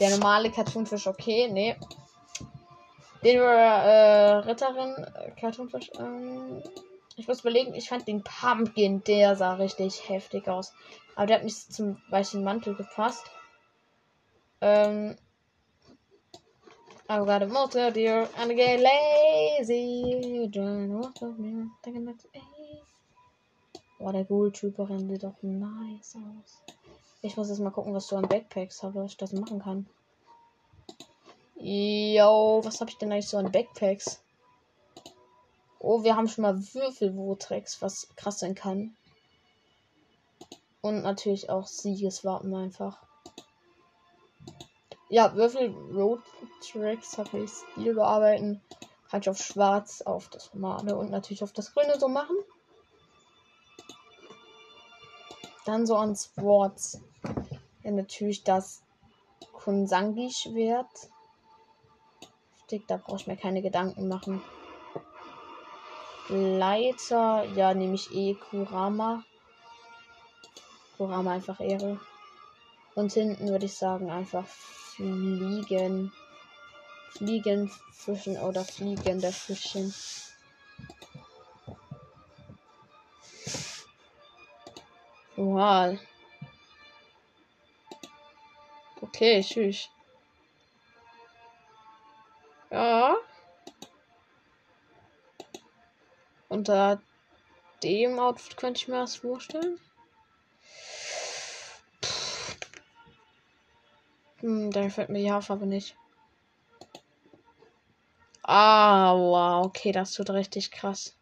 Der 0.00 0.10
normale 0.10 0.50
Kartonfisch, 0.50 1.06
okay, 1.06 1.48
nee. 1.48 1.76
Den 3.22 3.40
äh, 3.40 4.36
Ritterin, 4.38 5.04
äh, 5.14 5.30
Kartonfisch, 5.40 5.90
ähm, 5.98 6.62
ich 7.16 7.28
muss 7.28 7.40
überlegen, 7.40 7.74
ich 7.74 7.88
fand 7.88 8.08
den 8.08 8.22
Pumpkin, 8.22 9.02
der 9.04 9.36
sah 9.36 9.54
richtig 9.54 10.08
heftig 10.08 10.48
aus. 10.48 10.74
Aber 11.14 11.26
der 11.26 11.36
hat 11.36 11.44
nicht 11.44 11.72
zum 11.72 12.00
weichen 12.10 12.42
Mantel 12.42 12.74
gepasst. 12.74 13.24
Ähm. 14.60 15.16
I 17.08 17.18
got 17.18 17.42
a 17.42 17.46
motor 17.46 17.90
deer 17.90 18.26
and 18.38 18.50
I 18.50 18.54
get 18.54 18.80
lazy. 18.80 20.50
Boah, 23.98 24.12
der 24.12 24.24
Ghoul-Typerin 24.24 25.08
sieht 25.08 25.22
doch 25.22 25.42
nice 25.42 26.16
aus. 26.16 26.62
Ich 27.24 27.38
muss 27.38 27.48
jetzt 27.48 27.60
mal 27.60 27.70
gucken, 27.70 27.94
was 27.94 28.06
du 28.08 28.16
an 28.16 28.28
Backpacks 28.28 28.82
habe, 28.82 28.96
was 28.96 29.12
ich 29.12 29.16
das 29.16 29.32
machen 29.32 29.58
kann. 29.58 29.86
Yo, 31.56 32.60
was 32.62 32.82
habe 32.82 32.90
ich 32.90 32.98
denn 32.98 33.10
eigentlich 33.10 33.28
so 33.28 33.38
an 33.38 33.50
Backpacks? 33.50 34.22
Oh, 35.78 36.04
wir 36.04 36.16
haben 36.16 36.28
schon 36.28 36.42
mal 36.42 36.58
Würfelwotrex, 36.58 37.80
was 37.80 38.14
krass 38.16 38.40
sein 38.40 38.54
kann. 38.54 38.94
Und 40.82 41.02
natürlich 41.02 41.48
auch 41.48 41.66
Siegeswappen 41.66 42.54
einfach. 42.54 43.02
Ja, 45.08 45.34
Würfel 45.34 45.74
Road 45.94 46.20
Tracks 46.60 47.16
habe 47.16 47.38
ich 47.38 47.50
Stil 47.50 47.94
bearbeiten. 47.94 48.60
Kann 49.08 49.22
ich 49.22 49.30
auf 49.30 49.38
schwarz, 49.38 50.02
auf 50.02 50.28
das 50.28 50.52
normale 50.52 50.94
und 50.94 51.10
natürlich 51.10 51.42
auf 51.42 51.52
das 51.52 51.72
grüne 51.72 51.98
so 51.98 52.08
machen. 52.08 52.36
Dann 55.64 55.86
so 55.86 55.96
an 55.96 56.14
Sports. 56.14 57.00
Ja, 57.82 57.90
natürlich 57.90 58.44
das 58.44 58.82
Kunsangi-Schwert. 59.52 61.10
Da 62.88 62.96
brauche 62.96 63.16
ich 63.16 63.26
mir 63.26 63.36
keine 63.36 63.62
Gedanken 63.62 64.08
machen. 64.08 64.42
Leiter, 66.28 67.44
ja, 67.54 67.74
nehme 67.74 67.94
ich 67.94 68.12
eh 68.12 68.34
Kurama. 68.34 69.22
Kurama 70.96 71.32
einfach 71.32 71.60
Ehre. 71.60 72.00
Und 72.94 73.12
hinten 73.12 73.48
würde 73.48 73.66
ich 73.66 73.74
sagen 73.74 74.10
einfach 74.10 74.46
Fliegen. 74.46 76.12
Fliegen, 77.10 77.70
Fischen 77.92 78.38
oder 78.38 78.64
fliegende 78.64 79.30
Fischchen. 79.30 79.94
Wow. 85.36 85.98
Okay, 89.00 89.42
tschüss. 89.42 89.88
Ja. 92.70 93.16
Unter 96.48 97.00
dem 97.82 98.18
Outfit 98.18 98.56
könnte 98.56 98.80
ich 98.80 98.88
mir 98.88 99.00
das 99.00 99.16
vorstellen. 99.16 99.78
Hm, 104.40 104.70
da 104.70 104.88
fällt 104.88 105.08
mir 105.08 105.18
die 105.18 105.32
Haarfarbe 105.32 105.66
nicht. 105.66 105.96
Ah, 108.42 109.14
wow, 109.14 109.64
okay, 109.66 109.90
das 109.90 110.12
tut 110.12 110.30
richtig 110.30 110.70
krass. 110.70 111.14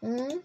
Hm? 0.00 0.40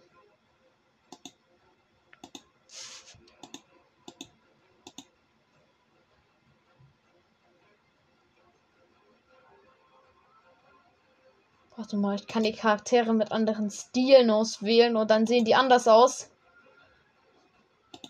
Warte 11.93 12.01
mal, 12.01 12.15
ich 12.15 12.25
kann 12.25 12.41
die 12.41 12.53
Charaktere 12.53 13.13
mit 13.13 13.31
anderen 13.31 13.69
Stilen 13.69 14.31
auswählen 14.31 14.95
und 14.95 15.11
dann 15.11 15.27
sehen 15.27 15.45
die 15.45 15.53
anders 15.53 15.87
aus. 15.87 16.31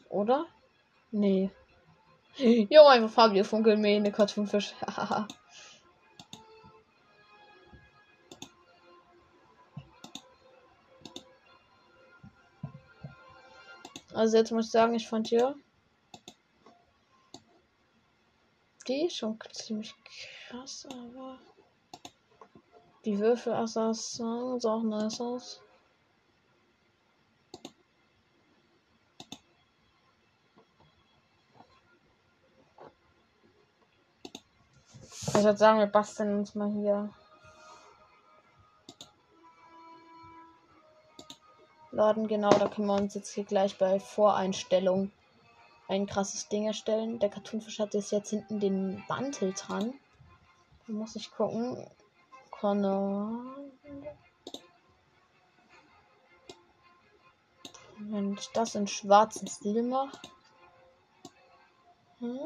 Oder? 0.08 0.46
Nee. 1.12 1.50
Jo, 2.38 2.86
einfach 2.88 3.10
Fabio 3.10 3.44
Funkelmähne, 3.44 4.14
Kartonfisch. 4.14 4.74
also 14.14 14.38
jetzt 14.38 14.52
muss 14.54 14.68
ich 14.68 14.72
sagen, 14.72 14.96
ich 14.96 15.10
fand 15.10 15.28
hier 15.28 15.56
die 18.88 19.10
schon 19.10 19.38
ziemlich 19.52 19.94
krass, 20.48 20.88
aber 20.90 21.38
die 23.06 23.20
Würfel-Assassin 23.20 24.60
sah 24.60 24.74
auch 24.74 24.84
nice 24.84 25.20
aus. 25.20 25.62
Ich 35.36 35.44
würde 35.44 35.58
sagen, 35.58 35.80
wir 35.80 35.88
basteln 35.88 36.38
uns 36.40 36.56
mal 36.56 36.72
hier. 36.72 37.10
Laden, 41.92 42.28
genau, 42.28 42.50
da 42.50 42.68
können 42.70 42.88
wir 42.88 42.96
uns 42.96 43.14
jetzt 43.14 43.34
hier 43.34 43.44
gleich 43.44 43.78
bei 43.78 44.00
Voreinstellung 44.00 45.12
ein 45.88 46.08
krasses 46.08 46.48
Ding 46.48 46.66
erstellen. 46.66 47.20
Der 47.20 47.30
Cartoonfisch 47.30 47.80
hat 47.80 47.94
jetzt 47.94 48.30
hinten 48.30 48.60
den 48.60 49.04
Mantel 49.08 49.54
dran. 49.54 49.94
Da 50.88 50.94
muss 50.94 51.16
ich 51.16 51.32
gucken. 51.32 51.86
Connor. 52.64 53.44
Wenn 58.00 58.36
ich 58.36 58.50
das 58.54 58.76
in 58.76 58.88
schwarzen 58.88 59.50
Stil 59.50 59.84
mache. 59.84 60.18
Hm. 62.20 62.40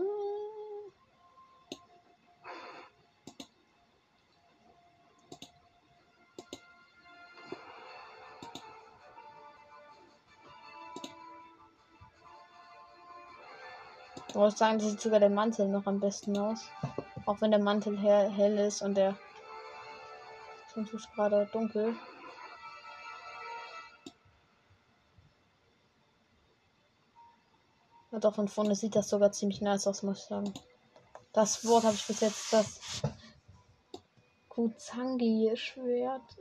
Ich 14.29 14.33
muss 14.33 14.57
sagen, 14.57 14.79
sieht 14.79 14.99
sogar 14.99 15.19
der 15.19 15.29
Mantel 15.29 15.67
noch 15.67 15.85
am 15.85 15.99
besten 15.99 16.35
aus. 16.39 16.65
Auch 17.27 17.39
wenn 17.41 17.51
der 17.51 17.59
Mantel 17.59 17.99
hell 17.99 18.57
ist 18.57 18.81
und 18.81 18.95
der 18.95 19.15
sonst 20.77 20.93
ist 20.93 21.11
gerade 21.13 21.47
dunkel. 21.51 21.95
Ja, 28.11 28.19
doch 28.19 28.35
von 28.35 28.47
vorne 28.47 28.75
sieht 28.75 28.95
das 28.95 29.09
sogar 29.09 29.31
ziemlich 29.31 29.59
nice 29.61 29.87
aus, 29.87 30.03
muss 30.03 30.19
ich 30.19 30.25
sagen. 30.25 30.53
Das 31.33 31.65
Wort 31.65 31.83
habe 31.83 31.95
ich 31.95 32.05
bis 32.05 32.19
jetzt 32.19 32.53
das 32.53 32.79
Kuzangi-Schwert. 34.49 36.37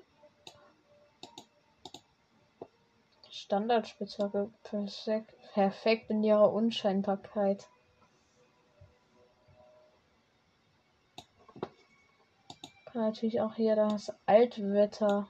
Standardspitzhacke 3.30 4.50
perfekt, 4.64 5.32
perfekt 5.54 6.10
in 6.10 6.22
ihrer 6.22 6.52
Unscheinbarkeit. 6.52 7.68
Natürlich 12.96 13.40
auch 13.40 13.54
hier 13.54 13.76
das 13.76 14.12
Altwetter. 14.26 15.28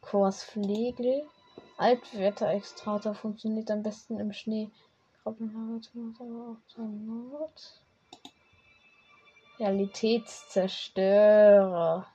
Kursflegel. 0.00 1.28
Altwetter-Extrahter 1.78 3.14
funktioniert 3.14 3.70
am 3.70 3.82
besten 3.82 4.20
im 4.20 4.32
Schnee. 4.32 4.70
Realitätszerstörer. 9.58 12.06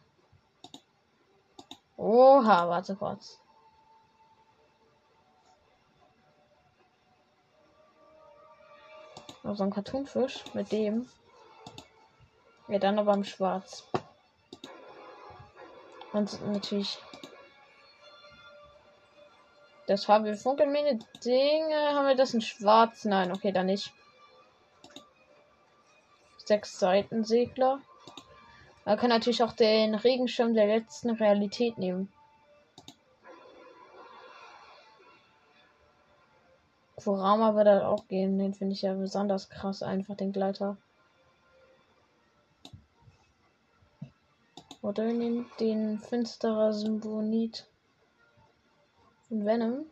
Oha, 1.98 2.70
warte 2.70 2.96
kurz. 2.96 3.40
Also 9.44 9.64
ein 9.64 9.72
Cartoonfisch 9.72 10.44
mit 10.54 10.72
dem. 10.72 11.08
Ja, 12.68 12.80
dann 12.80 13.00
aber 13.00 13.14
im 13.14 13.24
Schwarz. 13.24 13.88
Und 16.14 16.46
natürlich. 16.48 17.00
Das 19.86 20.08
haben 20.08 20.26
wir 20.26 20.36
Funkelmine 20.36 21.00
Dinge. 21.24 21.94
Haben 21.94 22.08
wir 22.08 22.16
das 22.16 22.34
in 22.34 22.42
Schwarz? 22.42 23.06
Nein, 23.06 23.32
okay, 23.32 23.52
dann 23.52 23.68
nicht. 23.68 23.94
Sechs 26.38 26.78
Seiten 26.78 27.24
Segler. 27.24 27.80
Man 28.84 28.98
kann 28.98 29.10
natürlich 29.10 29.44
auch 29.44 29.54
den 29.54 29.96
Regenschirm 29.96 30.54
der 30.54 30.68
letzten 30.68 31.12
Realität 31.12 31.78
nehmen. 31.78 32.12
Kurama 37.08 37.56
wird 37.56 37.68
das 37.68 37.84
auch 37.84 38.08
gehen. 38.08 38.38
Den 38.38 38.54
finde 38.54 38.74
ich 38.74 38.82
ja 38.82 38.94
besonders 38.94 39.50
krass, 39.50 39.82
einfach 39.84 40.18
den 40.18 40.34
Gleiter. 40.34 40.76
Wir 44.96 45.04
nehmen 45.04 45.46
den 45.60 46.00
finsterer 46.00 46.72
Symphonit 46.72 47.68
von 49.28 49.46
Venom. 49.46 49.86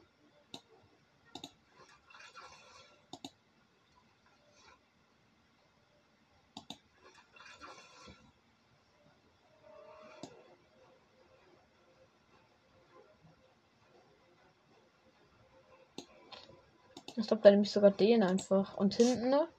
Ich 17.18 17.28
glaube, 17.28 17.44
da 17.44 17.52
nehme 17.52 17.64
ich 17.64 17.72
sogar 17.72 17.92
den 17.92 18.24
einfach. 18.24 18.78
Und 18.78 18.94
hinten 18.94 19.30
ne? 19.30 19.50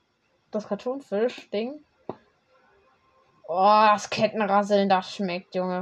das 0.50 0.66
Kartonfisch-Ding. 0.66 1.85
Oh, 3.58 3.86
das 3.90 4.10
Kettenrasseln, 4.10 4.90
das 4.90 5.14
schmeckt, 5.14 5.54
Junge. 5.54 5.80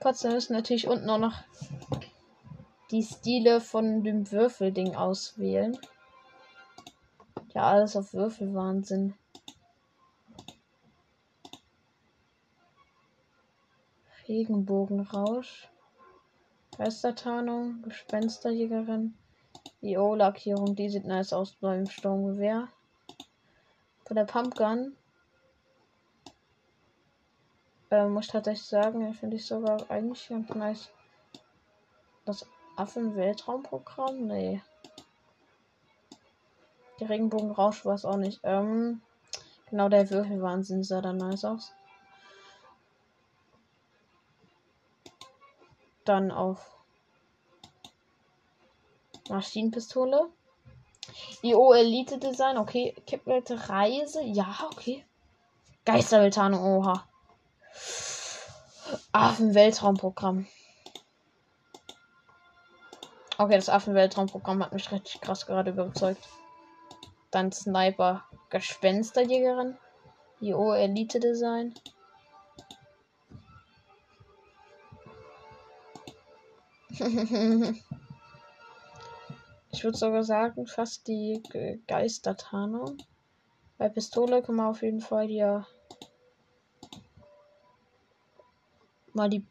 Trotzdem 0.00 0.32
müssen 0.32 0.52
natürlich 0.52 0.86
unten 0.86 1.08
auch 1.08 1.16
noch 1.16 1.32
die 2.90 3.02
Stile 3.02 3.62
von 3.62 4.04
dem 4.04 4.30
Würfelding 4.30 4.96
auswählen. 4.96 5.78
Ja, 7.54 7.62
alles 7.62 7.96
auf 7.96 8.12
Würfelwahnsinn. 8.12 9.14
Regenbogenrausch. 14.36 15.70
Geistertarnung, 16.76 17.80
Gespensterjägerin. 17.80 19.14
IO-Lackierung, 19.80 20.74
die 20.74 20.90
sieht 20.90 21.06
nice 21.06 21.32
aus 21.32 21.54
beim 21.54 21.86
Sturmgewehr. 21.86 22.68
Bei 24.06 24.14
der 24.14 24.26
Pumpgun. 24.26 24.94
Äh, 27.90 28.08
muss 28.08 28.26
ich 28.26 28.32
tatsächlich 28.32 28.66
sagen, 28.66 29.14
finde 29.14 29.36
ich 29.36 29.46
sogar 29.46 29.90
eigentlich 29.90 30.28
ganz 30.28 30.50
nice. 30.50 30.90
Das 32.26 32.46
Affen-Weltraumprogramm? 32.76 34.26
Nee. 34.26 34.60
Der 37.00 37.08
Regenbogenrausch 37.08 37.86
war 37.86 37.94
es 37.94 38.04
auch 38.04 38.18
nicht. 38.18 38.40
Ähm, 38.42 39.00
genau, 39.70 39.88
der 39.88 40.10
Würfelwahnsinn 40.10 40.84
sah 40.84 41.00
da 41.00 41.14
nice 41.14 41.46
aus. 41.46 41.72
Dann 46.06 46.30
auf 46.30 46.78
Maschinenpistole. 49.28 50.30
IO 51.42 51.72
Elite 51.72 52.18
Design, 52.18 52.56
okay. 52.56 52.94
Kipwelt 53.06 53.50
Reise, 53.68 54.22
ja, 54.22 54.56
okay. 54.72 55.04
Geisterweltane, 55.84 56.60
oha. 56.60 57.06
Affen-Weltraumprogramm. 59.12 60.46
Okay, 63.38 63.56
das 63.56 63.68
Affen-Weltraumprogramm 63.68 64.62
hat 64.62 64.72
mich 64.72 64.90
richtig 64.90 65.20
krass 65.20 65.46
gerade 65.46 65.72
überzeugt. 65.72 66.26
Dann 67.30 67.52
Sniper 67.52 68.24
Gespensterjägerin. 68.50 69.76
IO 70.40 70.72
Elite 70.72 71.18
Design. 71.18 71.74
ich 79.70 79.84
würde 79.84 79.96
sogar 79.96 80.24
sagen, 80.24 80.66
fast 80.66 81.06
die 81.08 81.42
Ge 81.50 81.78
Geistertarnung. 81.86 82.98
Bei 83.78 83.88
Pistole 83.88 84.42
kann 84.42 84.56
man 84.56 84.66
auf 84.66 84.82
jeden 84.82 85.00
Fall 85.00 85.26
hier 85.26 85.66
mal 89.12 89.28
die 89.28 89.44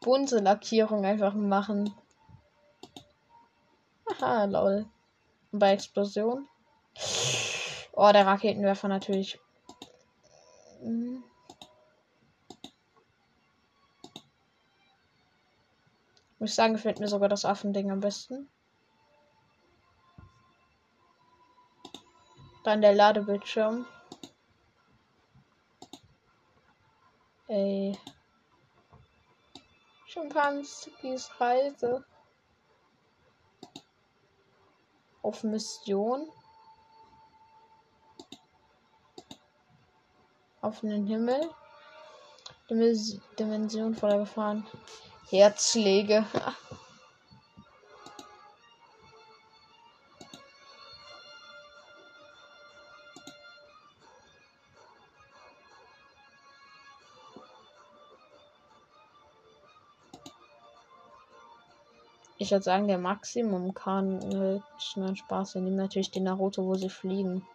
bunte 0.00 0.38
Lackierung 0.38 1.04
einfach 1.04 1.34
machen. 1.34 1.92
Aha, 4.06 4.44
lol. 4.44 4.86
Und 5.50 5.58
bei 5.58 5.72
Explosion 5.72 6.48
Oh, 7.94 8.10
der 8.12 8.26
Raketenwerfer 8.26 8.88
natürlich. 8.88 9.38
Mhm. 10.82 11.22
Muss 16.42 16.50
ich 16.50 16.56
sagen, 16.56 16.72
gefällt 16.72 16.98
mir 16.98 17.06
sogar 17.06 17.28
das 17.28 17.44
Affending 17.44 17.92
am 17.92 18.00
besten. 18.00 18.50
Dann 22.64 22.80
der 22.80 22.94
Ladebildschirm. 22.94 23.86
Ey. 27.46 27.96
Schimpanskis 30.08 31.30
Reise. 31.38 32.04
Auf 35.22 35.44
Mission. 35.44 36.28
offenen 40.60 41.06
Himmel. 41.06 41.50
Dimension 43.38 43.94
voller 43.94 44.18
Gefahren. 44.18 44.66
Herzschläge. 45.32 46.26
Ich 62.36 62.50
würde 62.50 62.62
sagen, 62.62 62.86
der 62.86 62.98
Maximum 62.98 63.72
kann 63.72 64.20
äh, 64.32 64.60
schnell 64.76 65.16
Spaß. 65.16 65.54
Wir 65.54 65.62
nehmen 65.62 65.76
natürlich 65.76 66.10
den 66.10 66.24
Naruto, 66.24 66.66
wo 66.66 66.74
sie 66.74 66.90
fliegen. 66.90 67.46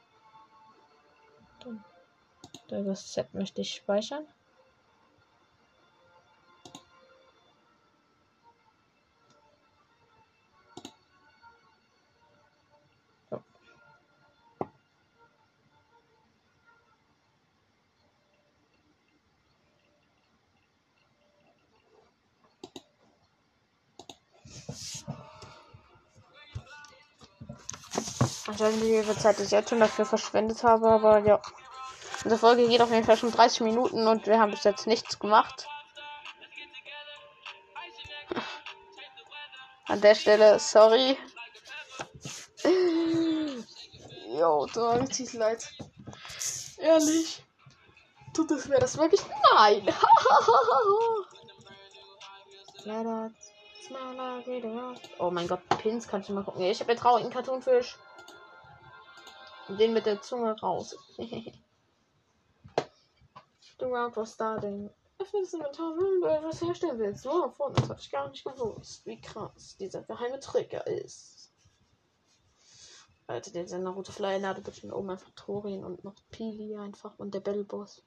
Das 2.70 3.14
Set 3.14 3.36
möchte 3.36 3.62
ich 3.62 3.76
speichern. 3.76 4.26
Ich 28.58 28.64
weiß 28.64 28.74
nicht, 28.74 28.86
wie 28.86 29.04
viel 29.04 29.18
Zeit 29.20 29.40
ich 29.40 29.52
jetzt 29.52 29.70
schon 29.70 29.80
dafür 29.80 30.04
verschwendet 30.04 30.64
habe, 30.64 30.90
aber 30.90 31.20
ja. 31.20 31.40
Unsere 32.24 32.40
Folge 32.40 32.68
geht 32.68 32.82
auf 32.82 32.90
jeden 32.90 33.06
Fall 33.06 33.16
schon 33.16 33.32
30 33.32 33.62
Minuten 33.62 34.08
und 34.08 34.26
wir 34.26 34.40
haben 34.40 34.50
bis 34.50 34.64
jetzt 34.64 34.88
nichts 34.88 35.20
gemacht. 35.20 35.68
An 39.86 40.02
der 40.02 40.16
Stelle, 40.16 40.58
sorry. 40.58 41.20
Jo, 44.30 44.66
tut 44.66 44.76
mir 44.76 45.02
richtig 45.02 45.34
leid. 45.34 45.72
Ehrlich. 46.80 47.44
Tut 48.34 48.50
es 48.50 48.68
mir 48.68 48.80
das 48.80 48.98
wirklich? 48.98 49.22
Nein. 49.54 49.88
oh 55.20 55.30
mein 55.30 55.48
Gott, 55.48 55.62
Pins 55.78 56.08
kannst 56.08 56.30
du 56.30 56.34
mal 56.34 56.44
gucken. 56.44 56.64
Ich 56.64 56.80
habe 56.80 56.90
einen 56.90 57.00
traurigen 57.00 57.30
Cartoonfisch. 59.68 59.78
Den 59.78 59.94
mit 59.94 60.06
der 60.06 60.22
Zunge 60.22 60.60
raus. 60.60 60.96
The 63.80 63.86
round 63.86 64.16
was 64.18 64.34
starting. 64.34 64.90
Öffne 65.20 65.42
das 65.42 65.54
Inventar, 65.54 65.96
wenn 65.98 66.22
du 66.22 66.28
etwas 66.28 66.62
herstellen 66.62 66.98
willst. 67.00 67.28
Oh, 67.28 67.50
vorne, 67.50 67.76
das 67.76 67.90
habe 67.90 68.00
ich 68.00 68.12
gar 68.12 68.30
nicht 68.30 68.44
gewusst, 68.44 69.06
wie 69.06 69.20
krass 69.22 69.78
dieser 69.78 70.02
geheime 70.04 70.40
Trigger 70.40 70.86
ist. 70.88 71.52
Alter, 73.28 73.52
der 73.52 73.80
Naruto 73.80 74.12
Flyer 74.12 74.40
ladet 74.40 74.64
bestimmt 74.64 74.94
oben 74.94 75.10
einfach 75.10 75.32
Torin 75.36 75.84
und 75.84 76.04
noch 76.04 76.16
Pili 76.32 76.76
einfach 76.78 77.20
und 77.20 77.34
der 77.34 77.42
Battle 77.42 77.66
Boss. 77.66 78.02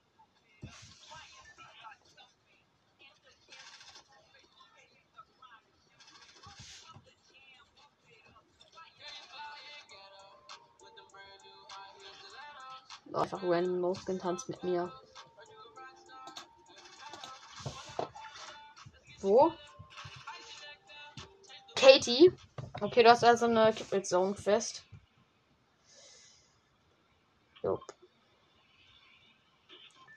Einfach 13.13 13.43
random 13.43 13.81
losgetanzt 13.81 14.47
mit 14.47 14.63
mir. 14.63 14.91
Wo? 19.19 19.53
Katie. 21.75 22.31
Okay, 22.79 23.03
du 23.03 23.09
hast 23.09 23.23
also 23.23 23.45
eine 23.45 23.73
Kippel 23.73 24.03
Zone 24.03 24.35
fest. 24.35 24.83
Jupp. 27.61 27.81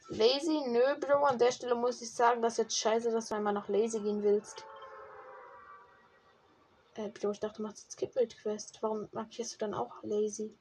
Lazy, 0.08 0.62
nö, 0.68 0.94
Bro. 1.00 1.24
An 1.24 1.38
der 1.38 1.52
Stelle 1.52 1.74
muss 1.74 2.00
ich 2.00 2.12
sagen, 2.12 2.40
dass 2.42 2.56
jetzt 2.56 2.78
scheiße, 2.78 3.10
dass 3.10 3.28
du 3.28 3.34
einmal 3.34 3.52
nach 3.52 3.68
Lazy 3.68 4.00
gehen 4.00 4.22
willst. 4.22 4.64
Äh, 6.94 7.08
Bro, 7.08 7.32
ich 7.32 7.40
dachte, 7.40 7.56
du 7.56 7.62
machst 7.62 7.82
jetzt 7.82 7.96
Kippelt 7.96 8.38
Quest. 8.40 8.78
Warum 8.82 9.08
markierst 9.12 9.54
du 9.54 9.58
dann 9.58 9.74
auch 9.74 10.02
Lazy? 10.02 10.56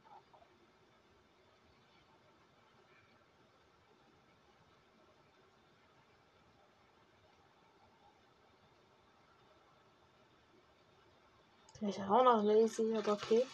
Ich 11.95 12.01
auch 12.01 12.23
noch 12.23 12.41
lazy, 12.41 12.95
aber 12.97 13.13
okay. 13.13 13.45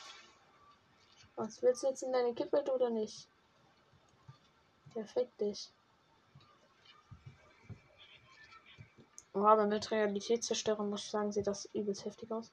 Was 1.36 1.62
willst 1.62 1.84
du 1.84 1.88
jetzt 1.88 2.04
in 2.04 2.14
deine 2.14 2.34
Kippe 2.34 2.64
oder 2.74 2.90
nicht? 2.90 3.28
Perfekt 4.94 5.42
dich. 5.42 5.70
Oh, 9.34 9.44
aber 9.44 9.66
mit 9.66 9.92
Realitätszerstörung 9.92 10.90
muss 10.90 11.04
ich 11.04 11.12
sagen, 11.12 11.34
sieht 11.34 11.48
das 11.48 11.66
übelst 11.74 12.06
heftig 12.06 12.32
aus. 12.32 12.50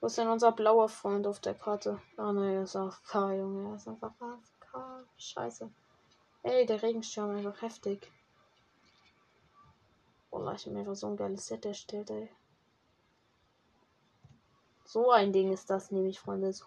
Wo 0.00 0.08
ist 0.08 0.18
denn 0.18 0.28
unser 0.28 0.52
blauer 0.52 0.90
Freund 0.90 1.26
auf 1.26 1.40
der 1.40 1.54
Karte? 1.54 2.02
Ah 2.18 2.30
oh, 2.30 2.42
er 2.42 2.64
ist 2.64 2.76
AFK, 2.76 3.14
Junge. 3.32 3.70
Er 3.70 3.76
ist 3.76 3.88
einfach 3.88 4.12
AFK. 4.20 5.06
Scheiße. 5.16 5.70
Ey, 6.42 6.66
der 6.66 6.82
Regenschirm 6.82 7.30
einfach 7.30 7.62
heftig. 7.62 8.12
Oh, 10.30 10.46
ich 10.50 10.66
habe 10.66 10.74
mir 10.74 10.80
einfach 10.80 10.96
so 10.96 11.06
ein 11.06 11.16
geiles 11.16 11.46
Set 11.46 11.64
erstellt, 11.64 12.10
ey. 12.10 12.28
So 14.94 15.10
ein 15.10 15.32
Ding 15.32 15.52
ist 15.52 15.68
das 15.70 15.90
nämlich, 15.90 16.20
Freunde. 16.20 16.52
So. 16.52 16.66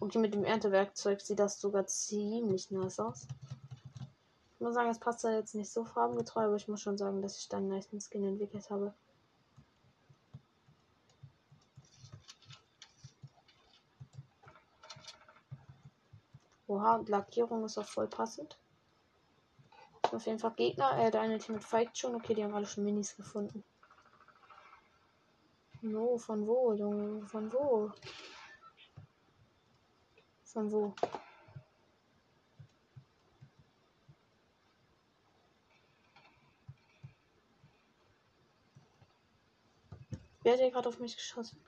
Okay, 0.00 0.18
mit 0.18 0.34
dem 0.34 0.44
Erntewerkzeug 0.44 1.20
sieht 1.20 1.38
das 1.38 1.60
sogar 1.60 1.86
ziemlich 1.86 2.72
nice 2.72 2.98
aus. 2.98 3.28
Ich 4.54 4.60
muss 4.60 4.74
sagen, 4.74 4.90
es 4.90 4.98
passt 4.98 5.22
da 5.22 5.30
jetzt 5.30 5.54
nicht 5.54 5.70
so 5.70 5.84
farbengetreu, 5.84 6.46
aber 6.46 6.56
ich 6.56 6.66
muss 6.66 6.80
schon 6.80 6.98
sagen, 6.98 7.22
dass 7.22 7.38
ich 7.38 7.48
dann 7.48 7.70
einen 7.70 7.80
nice 7.90 8.08
Skin 8.08 8.24
entwickelt 8.24 8.68
habe. 8.70 8.92
Oha, 16.66 16.96
und 16.96 17.08
Lackierung 17.08 17.64
ist 17.64 17.78
auch 17.78 17.86
voll 17.86 18.08
passend. 18.08 18.58
Auf 20.16 20.24
jeden 20.24 20.38
Fall 20.38 20.52
Gegner. 20.52 20.98
Äh, 20.98 21.10
deine 21.10 21.38
Team 21.38 21.60
fight 21.60 21.96
schon. 21.98 22.14
Okay, 22.14 22.32
die 22.32 22.42
haben 22.42 22.54
alle 22.54 22.64
schon 22.64 22.84
Minis 22.84 23.14
gefunden. 23.16 23.62
Wo? 25.82 26.16
Von 26.16 26.46
wo, 26.46 26.72
Junge? 26.72 27.26
Von 27.26 27.52
wo? 27.52 27.92
Von 30.44 30.72
wo? 30.72 30.94
Wer 40.42 40.54
hat 40.54 40.60
hier 40.60 40.70
gerade 40.70 40.88
auf 40.88 40.98
mich 40.98 41.14
geschossen? 41.14 41.62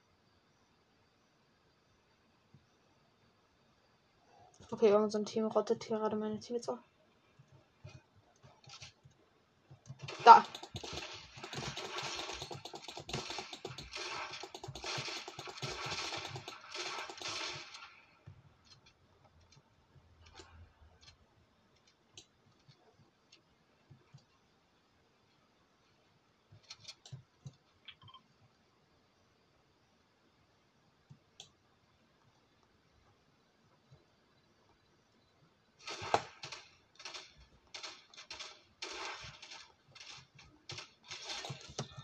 Okay, 4.70 5.09
so 5.11 5.22
Team 5.24 5.44
rottet 5.44 5.84
hier 5.84 5.99
gerade 5.99 6.16
meine 6.16 6.40
Teams 6.40 6.66
auf. 6.70 6.78
Da. 10.29 10.45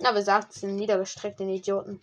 Na, 0.05 0.15
wer 0.15 0.23
sagt 0.23 0.53
es 0.53 0.61
den 0.61 0.77
niedergestreckten 0.77 1.49
Idioten? 1.49 1.99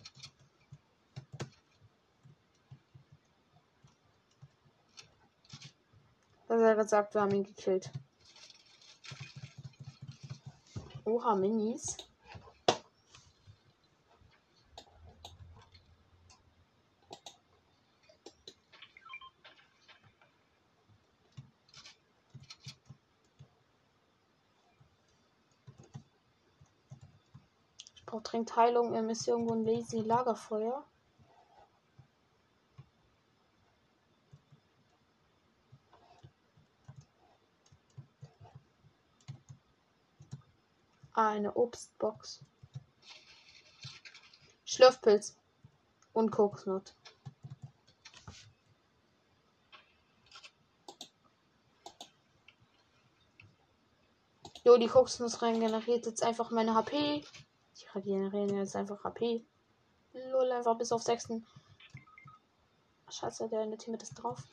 Das 6.47 6.61
er 6.61 6.75
gesagt, 6.75 7.13
wir 7.13 7.21
haben 7.21 7.35
ihn 7.35 7.43
gekillt. 7.43 7.91
Oha, 11.05 11.35
Minis. 11.35 11.95
Heilung. 28.55 28.93
Er 28.93 29.07
ist 29.09 29.27
irgendwo 29.27 29.53
ein 29.53 29.65
lazy 29.65 29.99
Lagerfeuer. 29.99 30.85
Ah, 41.13 41.29
eine 41.29 41.53
Obstbox. 41.55 42.43
Schlürfpilz. 44.65 45.37
Und 46.13 46.31
Kokosnut. 46.31 46.93
Jo, 54.63 54.77
die 54.77 54.87
Kokosnuss 54.87 55.41
regeneriert 55.41 56.05
jetzt 56.05 56.21
einfach 56.23 56.51
meine 56.51 56.75
HP. 56.75 57.23
Regenerieren 57.93 58.57
jetzt 58.57 58.75
einfach 58.75 59.03
HP. 59.03 59.43
Lol, 60.13 60.51
einfach 60.51 60.77
bis 60.77 60.91
auf 60.91 61.03
6. 61.03 61.29
Scheiße, 63.09 63.49
der 63.49 63.63
in 63.63 63.71
der 63.71 63.79
Team 63.79 63.93
ist 63.95 64.13
drauf. 64.13 64.43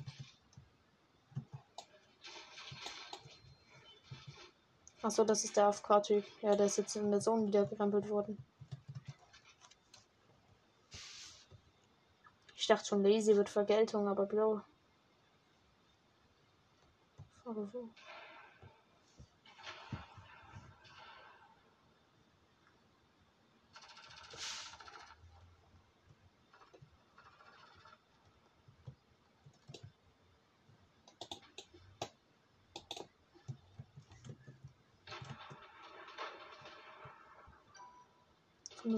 Achso, 5.03 5.25
das 5.25 5.45
ist 5.45 5.57
der 5.57 5.67
AFK-Typ. 5.67 6.25
Ja, 6.43 6.57
der 6.57 6.67
ist 6.67 6.77
jetzt 6.77 6.97
in 6.97 7.11
der 7.11 7.21
Zone 7.21 7.47
wieder 7.47 7.65
gerempelt 7.67 8.09
worden. 8.09 8.37
Ich 12.57 12.67
dachte 12.67 12.87
schon, 12.87 13.03
Lazy 13.03 13.37
wird 13.37 13.49
Vergeltung, 13.49 14.09
aber 14.09 14.27
Bro. 14.27 14.61
Aber 17.45 17.73
wo? 17.73 17.89
Von 38.83 38.95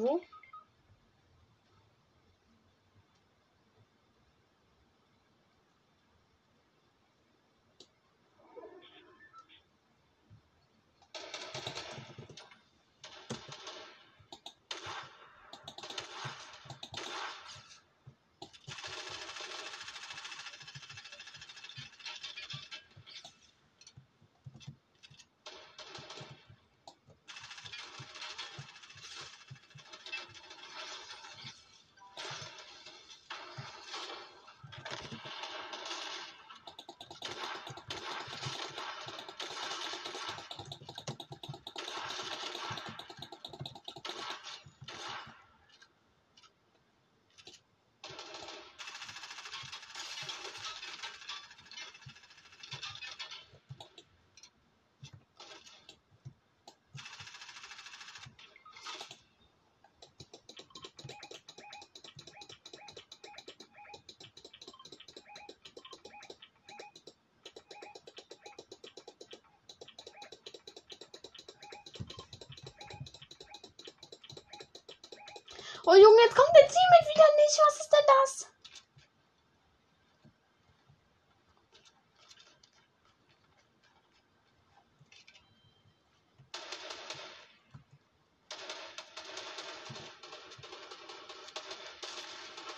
Oh 75.86 75.94
Junge, 75.94 76.22
jetzt 76.24 76.36
kommt 76.36 76.54
der 76.54 76.68
Teammate 76.68 77.08
wieder 77.08 77.24
nicht. 77.36 77.58
Was 77.66 77.80
ist 77.80 77.90
denn 77.90 78.06
das? 78.06 78.46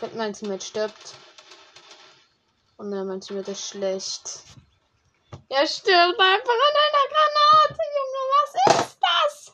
Wenn 0.00 0.16
mein 0.16 0.32
Teammate 0.32 0.64
stirbt. 0.64 1.14
Und 2.76 2.92
dann 2.92 3.08
mein 3.08 3.20
Teammate 3.20 3.50
ist 3.50 3.68
schlecht. 3.68 4.42
Er 5.48 5.66
stirbt 5.66 6.20
einfach 6.20 6.52
an 6.52 6.76
einer 6.82 7.08
Granate, 7.10 7.82
Junge. 7.96 8.22
Was 8.30 8.84
ist 8.84 8.98
das? 9.00 9.52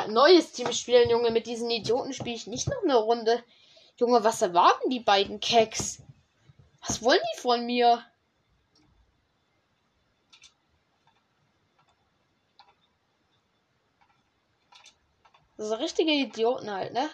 Ja, 0.00 0.08
neues 0.08 0.52
Team 0.52 0.72
spielen, 0.72 1.10
Junge. 1.10 1.30
Mit 1.30 1.46
diesen 1.46 1.70
Idioten 1.70 2.14
spiele 2.14 2.36
ich 2.36 2.46
nicht 2.46 2.68
noch 2.68 2.82
eine 2.82 2.96
Runde. 2.96 3.44
Junge, 3.96 4.24
was 4.24 4.40
erwarten 4.40 4.88
die 4.88 5.00
beiden 5.00 5.40
Keks? 5.40 6.02
Was 6.86 7.02
wollen 7.02 7.20
die 7.34 7.40
von 7.40 7.66
mir? 7.66 8.02
Das 15.58 15.68
sind 15.68 15.78
richtige 15.80 16.12
Idioten 16.12 16.70
halt, 16.70 16.94
ne? 16.94 17.10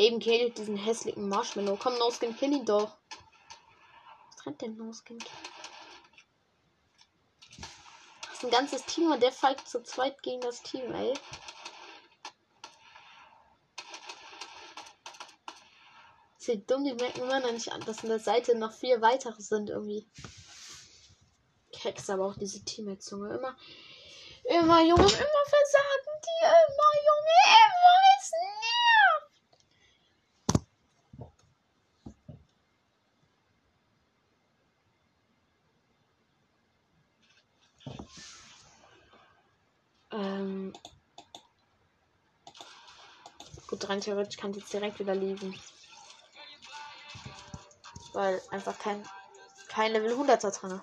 Eben 0.00 0.18
killt 0.18 0.58
diesen 0.58 0.76
hässlichen 0.76 1.28
Marshmallow. 1.28 1.76
Komm, 1.76 1.98
No-Skin, 1.98 2.36
kill 2.36 2.52
ihn 2.52 2.64
doch. 2.64 2.96
Was 4.32 4.46
rennt 4.46 4.60
denn 4.62 4.76
No-Skin? 4.76 5.18
Das 8.22 8.32
ist 8.32 8.44
ein 8.44 8.50
ganzes 8.50 8.84
Team 8.86 9.12
und 9.12 9.22
der 9.22 9.32
fight 9.32 9.60
zu 9.68 9.82
zweit 9.82 10.22
gegen 10.22 10.40
das 10.40 10.62
Team, 10.62 10.92
ey. 10.94 11.12
Ist 16.38 16.48
ja 16.48 16.54
dumm, 16.54 16.84
die 16.84 16.94
merken 16.94 17.20
immer 17.20 17.40
noch 17.40 17.52
nicht 17.52 17.70
an, 17.70 17.82
dass 17.82 18.02
an 18.02 18.08
der 18.08 18.18
Seite 18.18 18.56
noch 18.56 18.72
vier 18.72 19.02
weitere 19.02 19.42
sind 19.42 19.68
irgendwie. 19.68 20.08
Keks 21.72 22.08
aber 22.08 22.24
auch 22.26 22.36
diese 22.36 22.64
Teammates, 22.64 23.10
Junge. 23.10 23.34
Immer, 23.34 23.56
immer, 24.44 24.80
Junge, 24.80 25.02
immer 25.02 25.06
versagen 25.06 26.20
die. 26.24 26.44
Immer, 26.44 26.92
Junge, 27.08 27.38
immer. 27.66 27.96
Es 28.18 28.30
nervt. 28.32 29.30
Ähm. 40.12 40.72
Gut, 43.66 43.88
rein 44.00 44.16
theoretisch 44.16 44.36
kann 44.36 44.50
ich 44.50 44.58
jetzt 44.58 44.72
direkt 44.72 44.98
wieder 44.98 45.14
liegen. 45.14 45.58
Weil 48.12 48.40
einfach 48.50 48.78
kein, 48.78 49.06
kein 49.68 49.92
Level 49.92 50.12
100er 50.12 50.58
drin. 50.58 50.80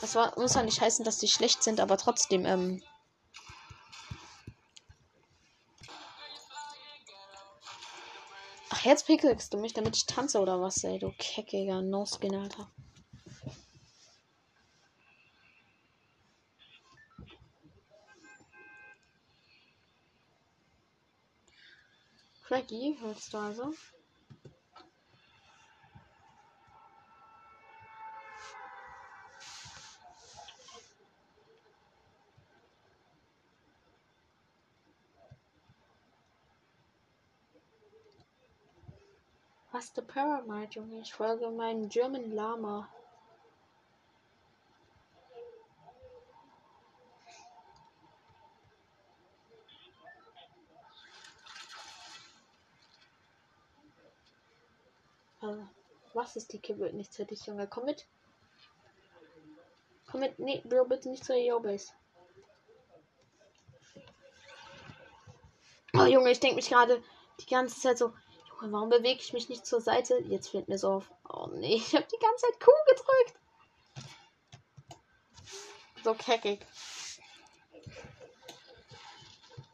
Das 0.00 0.14
war, 0.16 0.38
muss 0.38 0.54
ja 0.54 0.62
nicht 0.62 0.80
heißen, 0.80 1.04
dass 1.04 1.18
die 1.18 1.28
schlecht 1.28 1.62
sind, 1.62 1.80
aber 1.80 1.96
trotzdem, 1.96 2.44
ähm. 2.44 2.82
Ach, 8.70 8.84
jetzt 8.84 9.06
pickelst 9.06 9.54
du 9.54 9.58
mich, 9.58 9.72
damit 9.72 9.96
ich 9.96 10.06
tanze 10.06 10.40
oder 10.40 10.60
was, 10.60 10.82
ey, 10.82 10.98
du 10.98 11.12
keckiger 11.16 11.82
No-Skin, 11.82 12.34
Alter. 12.34 12.68
Reggie, 22.52 22.98
hörst 23.00 23.32
du 23.32 23.38
also? 23.38 23.72
Was 39.70 39.94
der 39.94 40.02
Paramount, 40.02 40.74
Junge? 40.74 41.00
Ich 41.00 41.14
folge 41.14 41.50
meinem 41.50 41.88
German 41.88 42.32
Lama. 42.32 42.86
Was 56.22 56.36
ist 56.36 56.52
die 56.52 56.60
Kippe? 56.60 56.92
Nichts 56.92 57.18
hätte 57.18 57.34
ich, 57.34 57.44
Junge. 57.46 57.66
Komm 57.66 57.84
mit. 57.84 58.06
Komm 60.10 60.20
mit. 60.20 60.38
Nee, 60.38 60.62
Bro, 60.64 60.84
bitte 60.84 61.10
nicht 61.10 61.24
zur 61.24 61.36
EO-Base. 61.36 61.92
Oh, 65.94 66.04
Junge, 66.04 66.30
ich 66.30 66.40
denke 66.40 66.56
mich 66.56 66.68
gerade 66.68 67.02
die 67.40 67.46
ganze 67.46 67.78
Zeit 67.78 67.98
so, 67.98 68.12
Junge, 68.48 68.72
warum 68.72 68.88
bewege 68.88 69.20
ich 69.20 69.32
mich 69.32 69.48
nicht 69.48 69.66
zur 69.66 69.80
Seite? 69.80 70.18
Jetzt 70.28 70.48
fällt 70.48 70.68
mir 70.68 70.78
so 70.78 70.92
auf. 70.92 71.12
Oh 71.28 71.48
nee, 71.52 71.74
ich 71.74 71.94
habe 71.94 72.06
die 72.06 72.18
ganze 72.18 72.46
Zeit 72.46 72.60
Q 72.60 72.70
gedrückt. 72.86 73.34
So 76.04 76.14
keckig. 76.14 76.64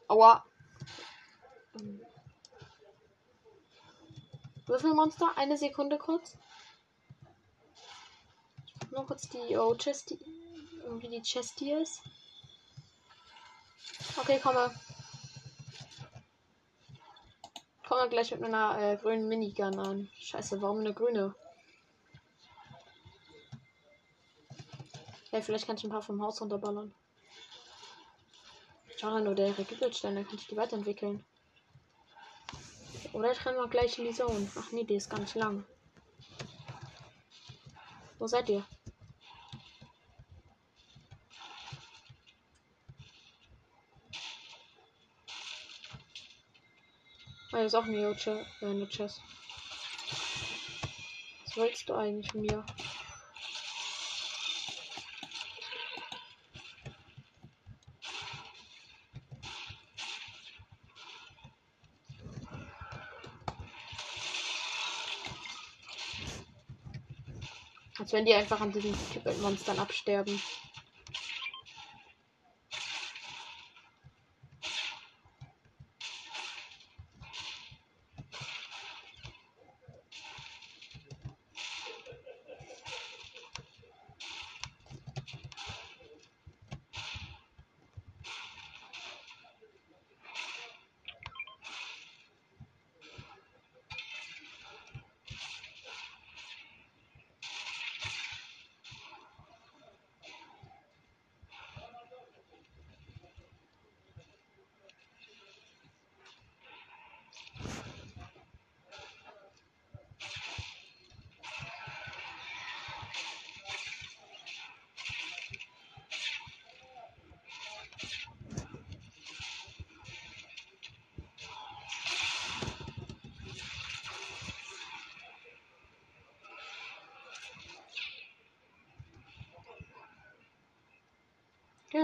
Aua. 0.07 0.43
Würfelmonster, 4.69 5.35
eine 5.35 5.57
Sekunde 5.57 5.97
kurz. 5.97 6.37
Nur 8.91 9.05
kurz 9.07 9.27
die 9.27 9.57
oh, 9.57 9.73
Chest, 9.73 10.15
irgendwie 10.83 11.09
die 11.09 11.23
Chest 11.23 11.57
hier 11.57 11.81
ist. 11.81 12.03
Okay, 14.15 14.39
komme. 14.39 14.71
Komme 17.87 18.09
gleich 18.09 18.29
mit 18.29 18.43
einer 18.43 18.79
äh, 18.79 18.97
grünen 18.97 19.27
Minigun 19.27 19.79
an. 19.79 20.09
Scheiße, 20.19 20.61
warum 20.61 20.79
eine 20.79 20.93
grüne? 20.93 21.33
Ja, 25.31 25.41
vielleicht 25.41 25.65
kann 25.65 25.77
ich 25.77 25.83
ein 25.83 25.89
paar 25.89 26.03
vom 26.03 26.21
Haus 26.21 26.41
runterballern. 26.41 26.93
Schau 28.97 29.17
nur, 29.17 29.33
der 29.33 29.57
Regippelstein, 29.57 30.13
dann 30.13 30.27
kann 30.27 30.35
ich 30.35 30.45
die 30.45 30.57
weiterentwickeln. 30.57 31.25
Oder 33.13 33.31
ich 33.31 33.39
kann 33.39 33.55
mal 33.55 33.67
gleich 33.67 33.97
in 33.97 34.05
die 34.05 34.13
Zone. 34.13 34.49
Ach 34.55 34.71
nee, 34.71 34.83
die 34.83 34.95
ist 34.95 35.09
ganz 35.09 35.35
lang. 35.35 35.65
Wo 38.19 38.27
seid 38.27 38.49
ihr? 38.49 38.65
Ah, 47.51 47.61
ist 47.61 47.73
auch 47.73 47.83
eine, 47.85 48.15
Ch 48.15 48.27
äh, 48.27 48.45
eine 48.61 48.87
Chest. 48.87 49.21
Was 51.45 51.57
willst 51.57 51.89
du 51.89 51.95
eigentlich 51.95 52.33
mir? 52.35 52.63
Als 68.09 68.13
wenn 68.13 68.25
die 68.25 68.33
einfach 68.33 68.59
an 68.59 68.71
diesen 68.71 69.03
Monstern 69.37 69.77
absterben. 69.77 70.43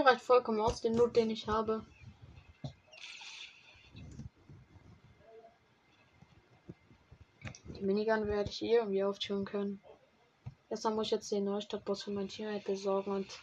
Reicht 0.06 0.22
vollkommen 0.22 0.60
aus, 0.60 0.80
den 0.80 0.94
Not, 0.94 1.16
den 1.16 1.30
ich 1.30 1.48
habe. 1.48 1.84
Die 7.76 7.82
Minigun 7.82 8.26
werde 8.26 8.48
ich 8.48 8.62
eh 8.62 8.76
irgendwie 8.76 9.04
auftun 9.04 9.44
können. 9.44 9.82
Deshalb 10.70 10.94
muss 10.94 11.06
ich 11.06 11.12
jetzt 11.12 11.30
den 11.30 11.44
Neustadtboss 11.44 12.04
für 12.04 12.10
mein 12.10 12.28
Team 12.28 12.48
besorgen 12.64 13.10
und 13.10 13.40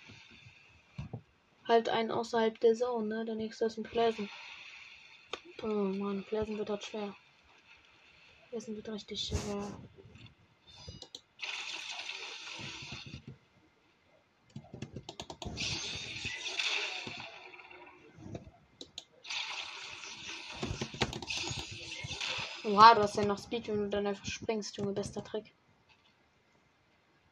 halt 1.68 1.90
einen 1.90 2.12
außerhalb 2.12 2.60
der 2.60 2.74
Zone, 2.74 3.08
ne? 3.08 3.26
Der 3.26 3.36
nächste 3.36 3.66
ist 3.66 3.78
ein 3.78 3.84
Pleasant. 3.84 4.30
Oh 5.62 5.68
Mann, 5.68 6.24
Pleasant 6.24 6.58
wird 6.58 6.70
halt 6.70 6.84
schwer. 6.84 7.16
Pleasant 8.50 8.78
wird 8.78 8.90
richtig 8.90 9.22
schwer. 9.22 9.80
Oha, 22.66 22.96
du 22.96 23.02
hast 23.02 23.18
ja 23.18 23.26
noch 23.26 23.38
Speed, 23.38 23.68
wenn 23.68 23.78
du 23.78 23.90
dann 23.90 24.08
einfach 24.08 24.26
springst, 24.26 24.78
Junge. 24.78 24.94
Bester 24.94 25.22
Trick. 25.22 25.54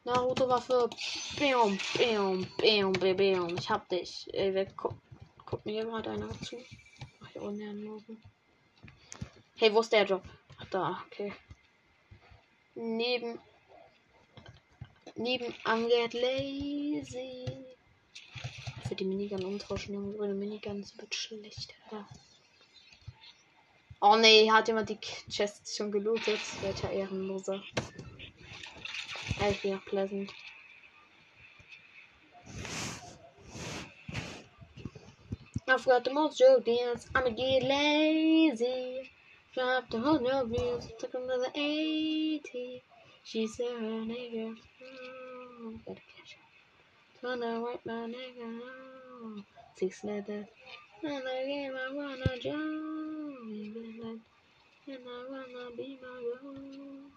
Naruto-Waffe. 0.04 0.90
Bam, 1.38 1.78
bam, 1.96 2.46
bam, 2.58 2.92
bam, 2.92 3.16
bam. 3.16 3.56
Ich 3.56 3.70
hab 3.70 3.88
dich. 3.88 4.28
Ey, 4.34 4.52
wer 4.52 4.66
guckt, 4.66 5.00
guckt 5.46 5.64
mir 5.64 5.86
gerade 5.86 6.10
einer 6.10 6.28
zu? 6.42 6.58
Ach, 7.22 7.28
hier 7.32 7.42
unten 7.42 7.62
ein 7.62 8.20
Hey, 9.56 9.72
wo 9.72 9.80
ist 9.80 9.92
der 9.92 10.04
Job? 10.04 10.22
Ach, 10.58 10.66
da, 10.66 11.02
okay. 11.06 11.32
Neben. 12.74 13.38
Neben 15.14 15.54
Amgert 15.64 16.12
Lazy. 16.12 17.46
Für 18.86 18.94
die 18.94 19.04
Minigun 19.04 19.44
umtauschen, 19.44 19.94
Junge. 19.94 20.14
Ohne 20.18 20.34
Minigun 20.34 20.80
bisschen 20.80 21.12
schlecht, 21.12 21.74
Alter. 21.84 22.06
Oh 24.04 24.16
nee, 24.16 24.50
hat 24.50 24.66
jemand 24.66 24.88
die 24.88 24.98
Chest 25.30 25.76
schon 25.76 25.92
gelootet? 25.92 26.40
Welcher 26.60 26.90
Ehrenloser. 26.90 27.62
Ich 29.48 29.62
bin 29.62 29.76
auch 29.76 29.84
pleasant. 29.84 30.34
I've 35.68 35.84
got 35.84 36.02
the 36.02 36.12
most 36.12 36.40
joke 36.40 36.64
dance. 36.64 37.08
I'ma 37.14 37.30
get 37.30 37.62
lazy. 37.62 39.08
Drop 39.54 39.88
the 39.88 40.00
whole 40.00 40.18
no 40.18 40.46
wheels. 40.46 40.88
Took 40.98 41.14
another 41.14 41.52
80. 41.54 42.82
She 43.22 43.46
said 43.46 43.66
her 43.66 44.02
nigga. 44.02 44.56
Oh, 44.82 45.74
gotta 45.86 46.00
catch 46.00 46.34
her. 46.34 47.20
Turn 47.20 47.42
her 47.42 47.60
right 47.60 47.86
my 47.86 48.08
nigga. 48.10 49.44
Six 49.76 50.02
letters. 50.02 50.46
Game 51.02 51.72
I 51.76 51.94
wanna 51.94 52.38
jump. 53.42 54.20
And 54.88 54.98
I 55.06 55.30
wanna 55.30 55.76
be 55.76 55.98
my 56.00 56.48
own. 56.48 57.10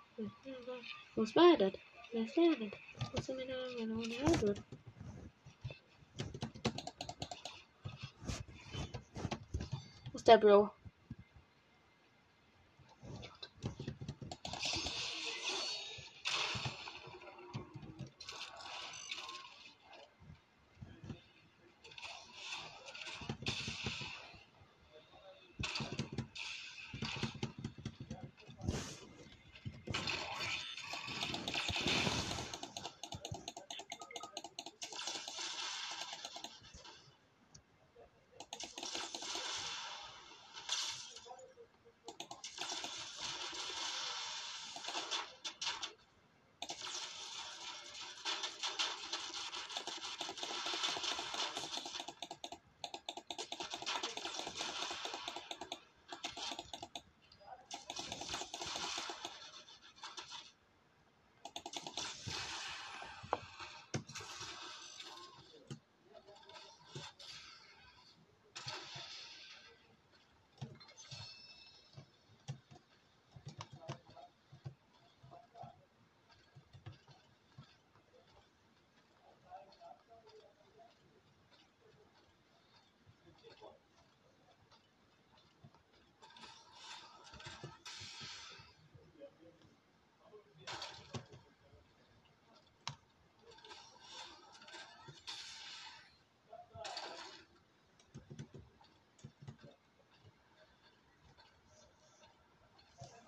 What's 1.15 1.31
bad 1.33 1.61
at? 1.61 1.75
What's 2.13 2.31
bad 2.35 2.61
at? 2.61 2.73
What's 3.11 3.29
in 3.29 3.37
the 3.37 3.45
middle 3.45 4.01
of 4.01 4.09
the 4.09 4.17
Edward? 4.25 4.59
What's 10.11 10.23
that, 10.23 10.41
bro? 10.41 10.74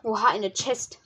were 0.07 0.17
hot 0.17 0.35
in 0.35 0.41
the 0.41 0.49
chest. 0.49 0.97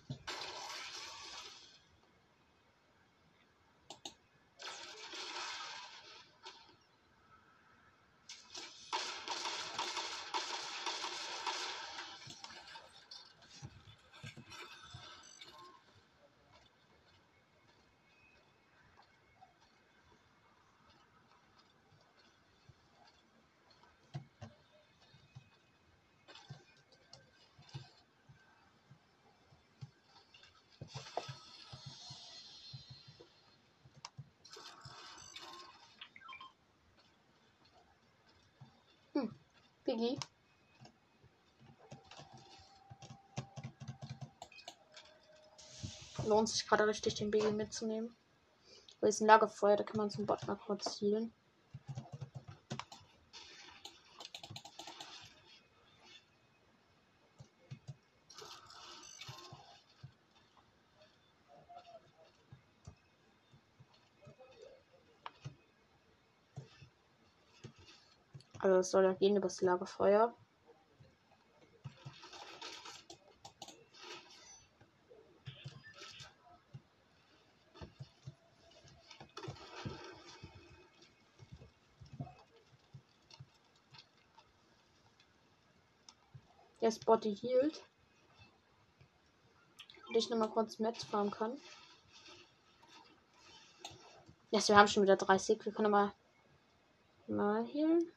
Piggy. 39.92 40.18
Lohnt 46.26 46.48
sich 46.48 46.66
gerade 46.66 46.88
richtig, 46.88 47.16
den 47.16 47.30
Piggy 47.30 47.52
mitzunehmen. 47.52 48.16
Weil 49.02 49.10
es 49.10 49.20
ein 49.20 49.28
Lagerfeuer, 49.28 49.76
da 49.76 49.84
kann 49.84 49.98
man 49.98 50.10
zum 50.10 50.26
Bot 50.26 50.48
mal 50.48 50.56
kurz 50.56 50.98
zielen. 50.98 51.34
Also 68.60 68.71
es 68.82 68.92
soll 68.92 69.04
ja 69.04 69.14
gehen 69.14 69.36
über 69.36 69.48
das 69.48 69.62
Lagerfeuer. 69.62 70.34
Der 86.82 86.92
Spotty 86.92 87.36
hielt. 87.36 87.84
Und 90.08 90.18
ich 90.18 90.30
nochmal 90.30 90.50
kurz 90.50 90.80
Metz 90.80 91.04
fahren 91.04 91.32
kann. 91.32 91.52
Ja, 94.50 94.60
yes, 94.60 94.68
wir 94.68 94.76
haben 94.76 94.88
schon 94.88 95.04
wieder 95.04 95.16
30. 95.16 95.64
Wir 95.64 95.72
können 95.72 95.92
mal 95.92 96.12
mal 97.28 97.66
healen. 97.66 98.12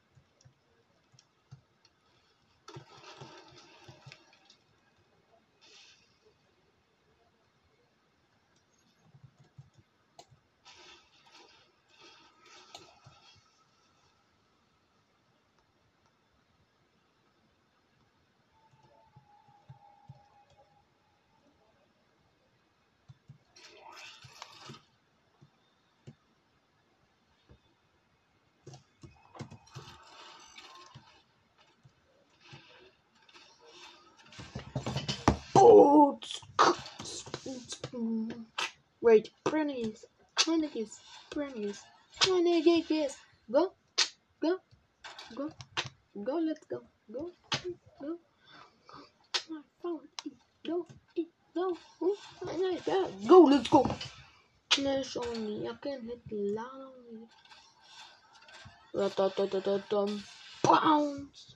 Vegas, 40.74 41.00
Premiers, 41.30 41.84
Money 42.28 42.62
Vegas. 42.62 43.16
Go, 43.50 43.72
go, 44.40 44.58
go, 45.34 45.50
go. 46.24 46.38
Let's 46.38 46.64
go, 46.66 46.80
go, 47.12 47.30
go. 48.00 48.16
Forward, 49.80 50.08
go, 50.66 50.86
go. 51.54 51.76
Go, 53.26 53.38
let's 53.44 53.68
go. 53.68 53.86
Flash 54.70 55.16
me, 55.36 55.68
I 55.68 55.74
can 55.80 56.02
hit 56.02 56.22
loud 56.32 56.66
only. 56.74 57.28
Bounce. 60.62 61.54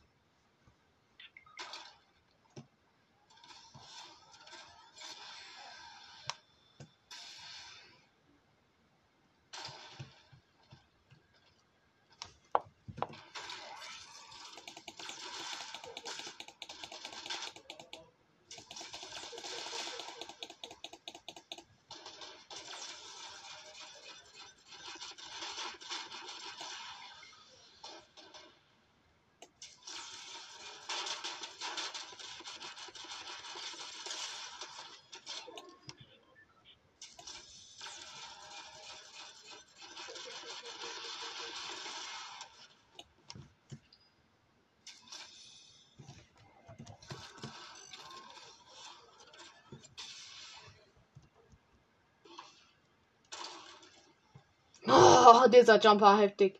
Oh, 55.30 55.46
dieser 55.46 55.78
Jumper 55.78 56.16
heftig. 56.16 56.58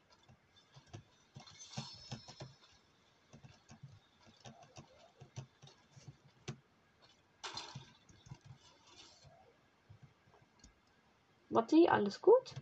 Warte, 11.49 11.91
alles 11.91 12.21
gut? 12.21 12.55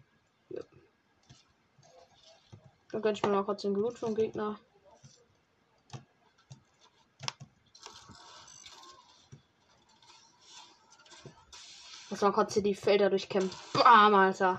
Ja. 0.48 0.62
Dann 2.92 3.02
gönne 3.02 3.14
ich 3.14 3.22
mir 3.24 3.30
mal 3.30 3.42
kurz 3.42 3.62
den 3.62 3.74
Blut 3.74 3.98
vom 3.98 4.14
Gegner. 4.14 4.60
Muss 12.10 12.20
mal 12.20 12.32
kurz 12.32 12.54
hier 12.54 12.62
die 12.62 12.76
Felder 12.76 13.10
durchkämpfen. 13.10 13.58
Bam, 13.72 14.14
Alter. 14.14 14.56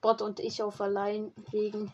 Bot 0.00 0.22
und 0.22 0.40
ich 0.40 0.62
auf 0.62 0.80
allein 0.80 1.32
wegen. 1.50 1.92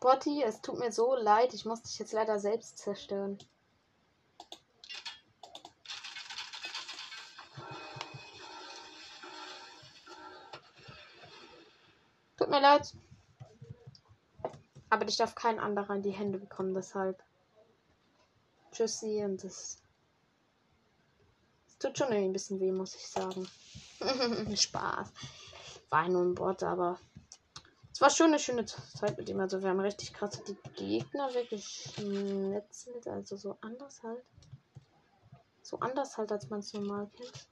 Botti, 0.00 0.42
es 0.42 0.62
tut 0.62 0.78
mir 0.78 0.90
so 0.90 1.14
leid, 1.16 1.52
ich 1.54 1.64
muss 1.64 1.82
dich 1.82 1.98
jetzt 1.98 2.12
leider 2.12 2.38
selbst 2.38 2.78
zerstören. 2.78 3.36
Mir 12.58 12.62
leid. 12.62 12.94
Aber 14.90 15.06
ich 15.06 15.16
darf 15.16 15.34
kein 15.34 15.58
anderer 15.58 15.94
in 15.94 16.02
die 16.02 16.10
Hände 16.10 16.38
bekommen, 16.38 16.74
deshalb. 16.74 17.22
Tschüssi 18.72 19.24
und 19.24 19.42
das. 19.44 19.82
Es 21.66 21.78
tut 21.78 21.96
schon 21.96 22.08
ein 22.08 22.32
bisschen 22.32 22.60
weh, 22.60 22.72
muss 22.72 22.94
ich 22.94 23.06
sagen. 23.06 23.48
Spaß. 24.56 25.12
War 25.90 26.08
nur 26.08 26.22
ein 26.22 26.34
Bot, 26.34 26.62
aber 26.62 26.98
es 27.92 28.00
war 28.00 28.10
schon 28.10 28.28
eine 28.28 28.38
schöne 28.38 28.64
Zeit 28.64 29.16
mit 29.16 29.28
ihm. 29.28 29.40
Also 29.40 29.62
wir 29.62 29.70
haben 29.70 29.80
richtig 29.80 30.12
krass 30.12 30.42
die 30.44 30.56
Gegner 30.74 31.32
wirklich 31.34 31.92
schnetzelt. 31.94 33.06
Also 33.08 33.36
so 33.36 33.56
anders 33.60 34.02
halt. 34.02 34.24
So 35.62 35.78
anders 35.80 36.16
halt, 36.16 36.32
als 36.32 36.48
man 36.48 36.60
es 36.60 36.72
normal 36.72 37.08
kennt. 37.16 37.48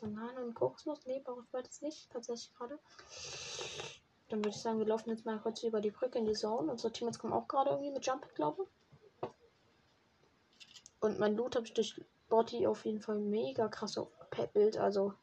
Banane 0.00 0.44
und 0.44 0.54
Kokosnuss. 0.54 1.06
Nee, 1.06 1.20
brauche 1.24 1.42
ich 1.42 1.50
beides 1.50 1.82
nicht. 1.82 2.10
Tatsächlich 2.10 2.54
gerade. 2.54 2.78
Dann 4.28 4.40
würde 4.40 4.50
ich 4.50 4.56
sagen, 4.56 4.78
wir 4.78 4.86
laufen 4.86 5.10
jetzt 5.10 5.24
mal 5.24 5.38
kurz 5.40 5.62
über 5.62 5.80
die 5.80 5.90
Brücke 5.90 6.18
in 6.18 6.26
die 6.26 6.32
Zone. 6.32 6.70
Unsere 6.70 6.92
Teammates 6.92 7.18
kommen 7.18 7.32
auch 7.32 7.48
gerade 7.48 7.70
irgendwie 7.70 7.92
mit 7.92 8.04
Jump, 8.04 8.34
glaube 8.34 8.64
ich. 8.64 9.28
Und 11.00 11.18
mein 11.18 11.36
Loot 11.36 11.56
habe 11.56 11.66
ich 11.66 11.74
durch 11.74 12.00
Body 12.28 12.66
auf 12.66 12.84
jeden 12.84 13.00
Fall 13.00 13.18
mega 13.18 13.68
krass 13.68 13.96
aufgepäppelt. 13.96 14.76
Also 14.76 15.14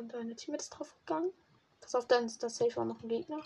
Und 0.00 0.14
deine 0.14 0.34
Teammates 0.34 0.70
draufgegangen. 0.70 1.30
Pass 1.80 1.94
auf, 1.94 2.06
dann 2.06 2.24
ist 2.24 2.42
das 2.42 2.56
safe 2.56 2.80
auch 2.80 2.86
noch 2.86 3.02
ein 3.02 3.08
Gegner. 3.08 3.42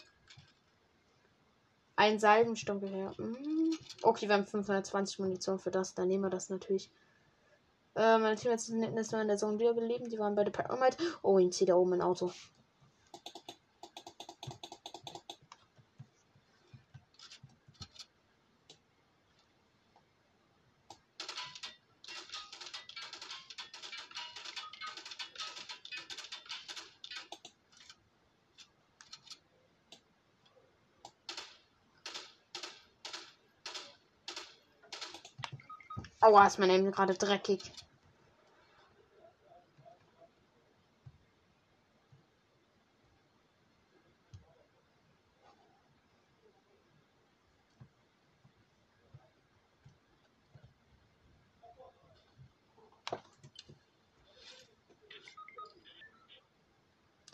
Ein 1.97 2.19
Salbensturmgewehr. 2.19 3.13
Mm. 3.19 3.71
Okay, 4.03 4.29
wir 4.29 4.35
haben 4.35 4.47
520 4.47 5.19
Munition 5.21 5.59
für 5.59 5.71
das. 5.71 5.95
Dann 5.95 6.09
nehmen 6.09 6.25
wir 6.25 6.31
das 6.31 6.51
natürlich. 6.51 6.91
Äh, 7.95 8.19
meine 8.19 8.35
Teammates 8.37 8.67
sind 8.67 8.83
in 8.83 8.95
der 8.95 9.39
Zone 9.39 9.59
wiederbelebt. 9.59 10.11
Die 10.11 10.19
waren 10.19 10.35
bei 10.35 10.45
der 10.45 10.51
Pyramid. 10.51 10.97
Oh, 11.23 11.39
ich 11.39 11.53
ziehe 11.53 11.67
da 11.67 11.77
oben 11.77 11.95
ein 11.95 12.03
Auto. 12.03 12.33
Aua, 36.35 36.49
ist 36.49 36.59
mein 36.59 36.71
Aim 36.71 36.91
gerade 36.91 37.15
dreckig. 37.15 37.61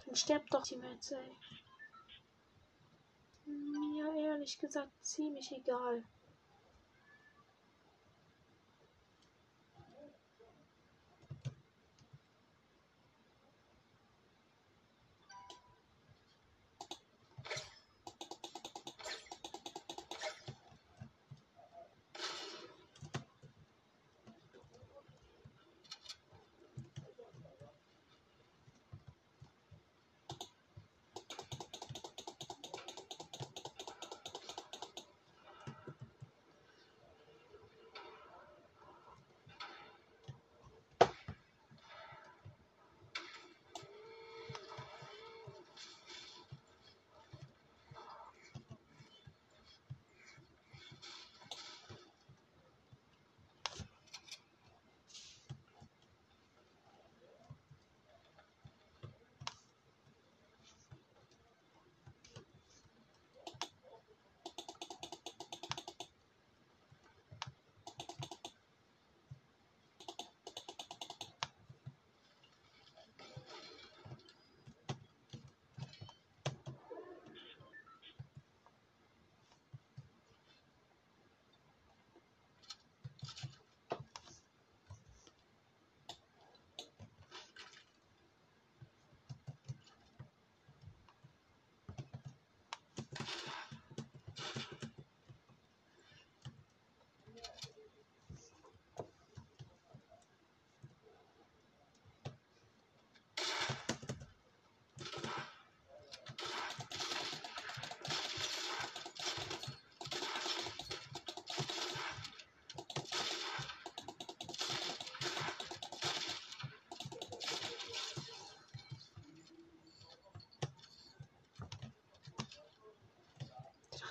Dann 0.05 0.15
stirbt 0.15 0.53
doch 0.53 0.63
die 0.63 0.77
Metze. 0.77 1.19
Mir 3.47 4.15
ehrlich 4.19 4.59
gesagt 4.59 4.91
ziemlich 5.03 5.51
egal. 5.53 6.05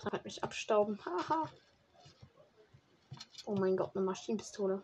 Halt 0.06 0.24
mich 0.24 0.44
abstauben. 0.44 1.00
Haha. 1.06 1.50
Oh 3.46 3.56
mein 3.56 3.76
Gott, 3.76 3.96
eine 3.96 4.06
Maschinenpistole. 4.06 4.84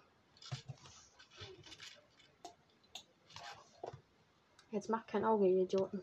Jetzt 4.72 4.89
macht 4.89 5.07
kein 5.07 5.24
Auge, 5.24 5.47
ihr 5.47 5.63
Idioten. 5.63 6.01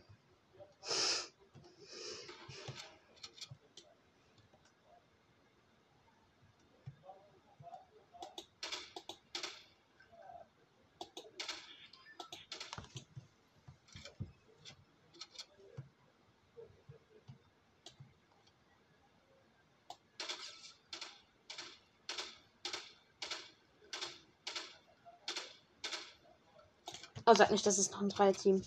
Oh, 27.33 27.35
sag 27.35 27.51
nicht, 27.51 27.65
das 27.65 27.79
ist 27.79 27.93
noch 27.93 28.03
ein 28.03 28.11
Dreierteam. 28.11 28.63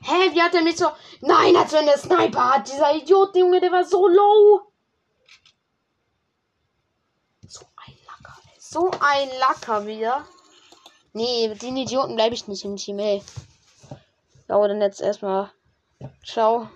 Hä, 0.00 0.32
wie 0.32 0.42
hat 0.42 0.54
er 0.54 0.62
mich 0.62 0.76
so. 0.76 0.90
Nein, 1.20 1.54
als 1.54 1.72
wenn 1.72 1.86
der 1.86 1.96
Sniper 1.96 2.54
hat. 2.54 2.66
Dieser 2.66 2.92
Idiot, 2.96 3.36
Junge, 3.36 3.60
der 3.60 3.70
war 3.70 3.84
so 3.84 4.08
low. 4.08 4.70
So 7.50 7.66
ein 7.84 7.96
Lacker, 8.06 8.38
ey. 8.44 8.60
So 8.60 8.90
ein 9.12 9.28
Lacker 9.38 9.86
wieder. 9.86 10.24
Nee, 11.12 11.48
mit 11.48 11.62
den 11.62 11.76
Idioten 11.76 12.14
bleibe 12.14 12.34
ich 12.34 12.46
nicht 12.46 12.64
im 12.64 12.76
Team, 12.76 12.98
ey. 12.98 13.22
Ja, 14.48 14.66
dann 14.68 14.80
jetzt 14.80 15.00
erstmal. 15.00 15.50
Ciao. 16.24 16.68